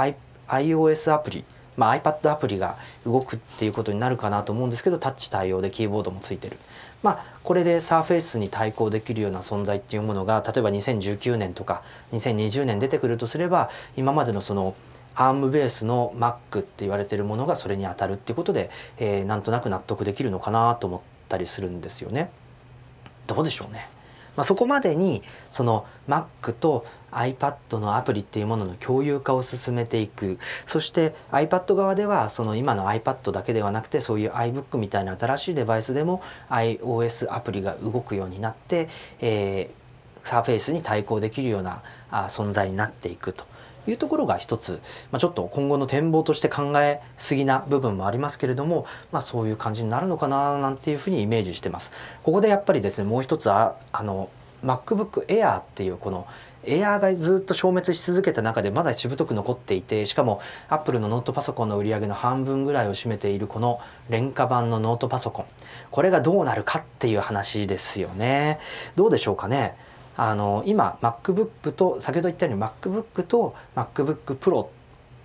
[0.48, 1.46] iOS アプリ、
[1.78, 6.58] まあ、iPad アプリが動くっていうことになるかなと思うんですけどタッチ対応でキーボードもついてる。
[7.04, 11.84] まあ、これで Surface に対抗できるような存在っていうものが例えば2019年とか
[12.14, 14.76] 2020年出てくるとすれば今までのその
[15.16, 22.32] ARM ベースの Mac って言われてるものがそれに当たるっていうことで、えー、なんとなく納得できるのかなと思ったりするんですよね。
[23.28, 23.88] どうでしょうね。
[24.36, 26.86] まあ、そこまでにその Mac と
[27.16, 30.38] iPad のアプリっていうものの共有化を進めていく。
[30.68, 38.90] そして iPad 側ではその今の iPad だけではなくてそういう iBook みたいな新しいデバイスでも iOS アプリが動くようになって、
[39.22, 43.46] えー、サーフェイスに対抗できるようなあ存在になっていくと。
[43.88, 51.92] いうところが一つ、まあ、ちょっと今後の展望として考えすぎな部分もありますけれども、まあ、そういう感じになるのかななんていうふうにイメージしてます。
[52.24, 54.30] ここでやっぱりですねもう一つああの
[54.64, 56.28] MacBook Air っていうこの
[56.68, 65.46] エアーがずっと消滅し続けた中でまだしぶとく残っていてしかもアップルのノートパソコンの売り上げの半分ぐらいを占めているこの廉価版のノートパソコン。
[65.92, 68.60] これがどうなるかっていう話ですよね。
[68.96, 69.76] どうでしょうかね。
[70.18, 74.68] あの今 MacBook と先ほど言ったように MacBook と MacBook Pro っ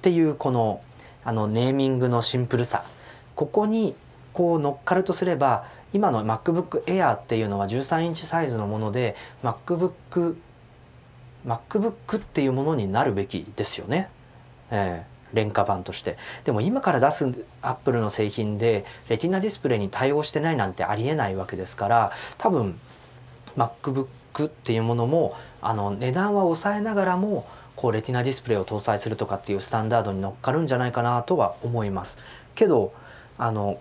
[0.03, 0.82] ていうこの
[1.24, 2.84] あのネーミングのシンプルさ。
[3.36, 3.95] ここに
[4.32, 10.36] こう乗っかるとすれば今の MacBook Air っていうのは13インチサイズのもので MacBook
[11.47, 14.09] MacBook っていうものになるべきですよね。
[14.70, 17.32] えー廉価版としてでも今から出す
[17.62, 22.78] アップルの製品でレティナディスプレイに対応してないなんてありえないわけですから多分
[23.57, 24.07] MacBook
[24.47, 32.18] っていうものもあの値段は抑えながらもこうレティナディスプレイを搭載するとかっていうスタンダードに乗っかるんじゃないかなとは思います。
[32.55, 32.93] けど
[33.38, 33.78] あの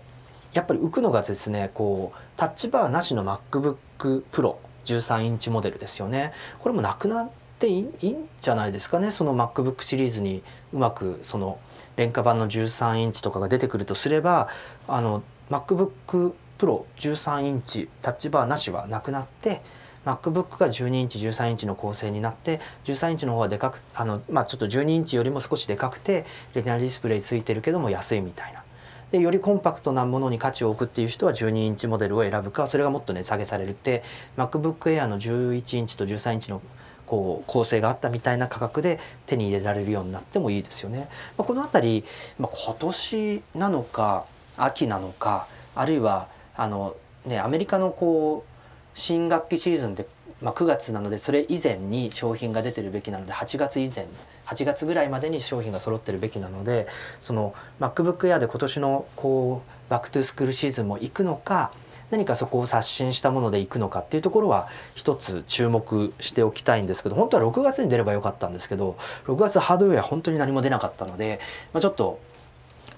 [0.52, 7.28] やっぱり浮くのがですねこうタッチバーなしの MacBook Pro 13インチモデルですよねこれもなくな
[7.60, 9.10] っていいんじゃないですかね？
[9.10, 10.42] その MacBook シリーズに
[10.72, 11.58] うまくその
[11.96, 14.48] 廉価版の13インチとかが出てくるとすれば
[14.88, 19.60] あの MacBook Pro 13インチタッチバーなしはなくなって
[20.06, 28.64] MacBook が12インチ13インチの構成になって13インチの方はでかくあの、まあ、ちょっと12インチよりも少しでかくてレティナルディスプレイついてるけども安いみたいな。
[29.10, 34.04] でよりコンパクトなものに価値を置くっていう人は12インチモデルを選ぶかそれがもっと値下げされるって
[34.38, 36.62] MacBook Air の11インチと13インチの
[37.10, 41.08] こう構成があったみたいな価格で手に入れられるようになってもいいですよね。
[41.36, 42.04] まあ、この辺り、
[42.38, 46.94] まあ、今年なのか秋なのかあるいはあの、
[47.26, 48.50] ね、アメリカのこう
[48.94, 50.06] 新学期シーズンで、
[50.40, 54.06] まあ、9月なのでそれ以前に商品が出てるべきなので8月以前
[54.46, 56.86] 8月ぐらいまでに商品が揃ってるべきなので
[57.20, 61.72] その MacBook Air で今年のこうバックトゥースクールシーズンも行くのか
[62.10, 68.96] 何かそこを刷新したものでいくのかっていうところは一つ注目しておきたいんですけど本当は6月に出ればよかったんですけど
[69.26, 71.40] 6月ハードウェア本当に何も出なかったので、
[71.72, 72.20] まあ、ちょっと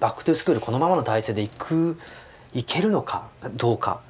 [0.00, 1.98] バックトゥースクールこのままの体制でいく
[2.54, 4.00] いけるのかどうか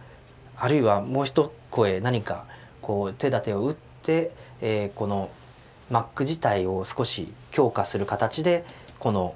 [0.56, 2.46] あるいはもう一声何か
[2.80, 4.30] こう手立てを打って、
[4.60, 5.30] えー、この
[5.90, 8.64] Mac 自体を少し強化する形で
[8.98, 9.34] この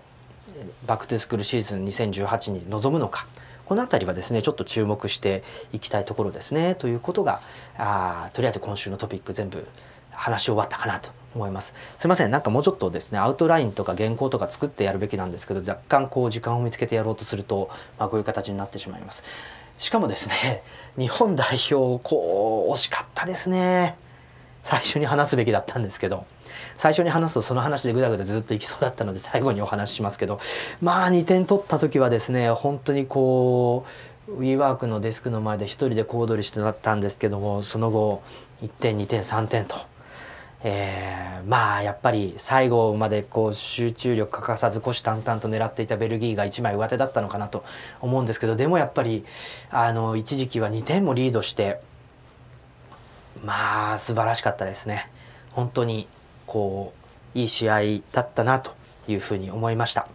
[0.86, 3.26] バックトゥスクールシーズン2018に臨むのか。
[3.66, 5.42] この辺りはですねちょっと注目して
[5.72, 7.40] いきたいところですねということが
[7.76, 9.66] あとりあえず今週のトピック全部
[10.10, 11.74] 話し終わったかなと思います。
[11.98, 19.22] すいませんなんかもうちょっとですねアウトラインとか原稿とか作ってやるべきなんですけど若干こう時間を見つけてやろうとすると、まあ、こういう形になってしまいます。
[19.76, 20.62] しかもですね
[20.96, 23.96] 日本代表こう惜しかったですね。
[24.62, 26.24] 最初に話すべきだったんですけど。
[26.76, 30.38] 最初に話すとその話でぐだぐだずっといきそうだったので最後にお話ししますけど
[30.80, 33.86] まあ2点取った時はですね本当にこ
[34.28, 38.22] う WeWork のデスクの前で一人で小躍りしてたんですけどもその後
[38.62, 39.76] 1点2点3点と。
[40.68, 47.62] えー、まあやっぱり最後までこう集中力欠かさず虎視眈々と狙っていたベルギーが1枚上手だったのかなと
[48.00, 49.24] 思うんですけどでもやっぱり
[49.70, 51.80] あの一時期は2点もリードして
[53.44, 55.08] まあ素晴らしかったですね
[55.52, 56.08] 本当に
[56.46, 56.92] こ
[57.34, 57.80] ういい試合
[58.12, 58.72] だったなと
[59.08, 60.08] いうふうに思いました。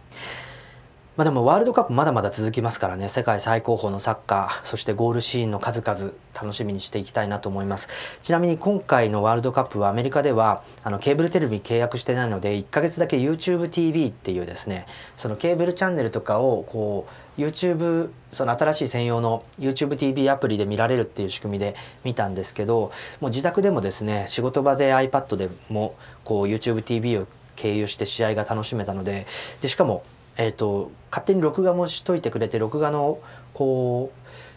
[1.14, 7.88] まあ、でもワールドカップまだまだ続きますからね世界最高峰のサッカーそしてゴールシーンの数々楽しみにしていきたいなと思います。
[8.22, 14.86] ちなみに今回のワールドカップはアメリカではあのケーブルテレビ契約してないので1ヶ月だけ YouTubeTV っていうですね
[15.18, 17.06] そのケーブルチャンネルとかをこ
[17.36, 22.90] う YouTube その新しい専用の YouTubeTV アプリで見られるっていう仕組みで見たんですけど
[23.20, 25.94] もう自宅でもですね仕事場で iPad でも
[26.24, 29.26] こう YouTubeTV を経由して試合が楽しめたので
[29.60, 30.04] でしかも
[30.36, 33.18] えーと、勝手に録画もしといてくれて録画の
[33.54, 34.12] こ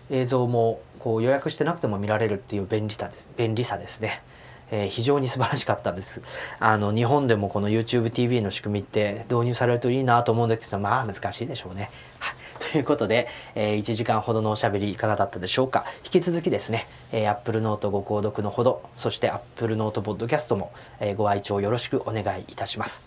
[0.10, 4.24] う映像もこう予約してなくても見られるっていう便利さです便利さですね。
[4.72, 6.22] えー、非常に素晴らしかったです。
[6.60, 11.92] あの日本でもこの YouTubeTV の仕組みって導入されるといいなと思うんですけどまあ難しいでしょうね。
[12.20, 12.36] はい、
[12.72, 15.86] ということで、えー、1時間ほどのおしゃべりいかがだったでしょうか。
[16.04, 23.06] 引き続きですね、えー、Apple Note ご購読のほどそして Apple Note Podcast も、えー、ご愛聴よろしくお願いいたします。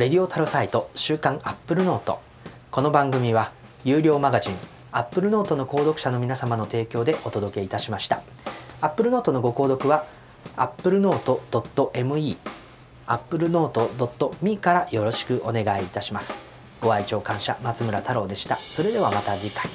[0.00, 2.20] レディオタルサイト週刊アップルノート。
[2.70, 3.52] この番組は
[3.84, 4.54] 有料マガジン
[4.92, 8.22] アップルノートの購読者の皆様の提供でお届けいたしました。
[8.80, 10.06] アップルノートのご購読は
[10.56, 12.38] applenote.me
[13.06, 16.34] applenote.me からよろしくお願いいたします。
[16.80, 18.56] ご愛聴感謝松村太郎でした。
[18.70, 19.68] それではまた次回。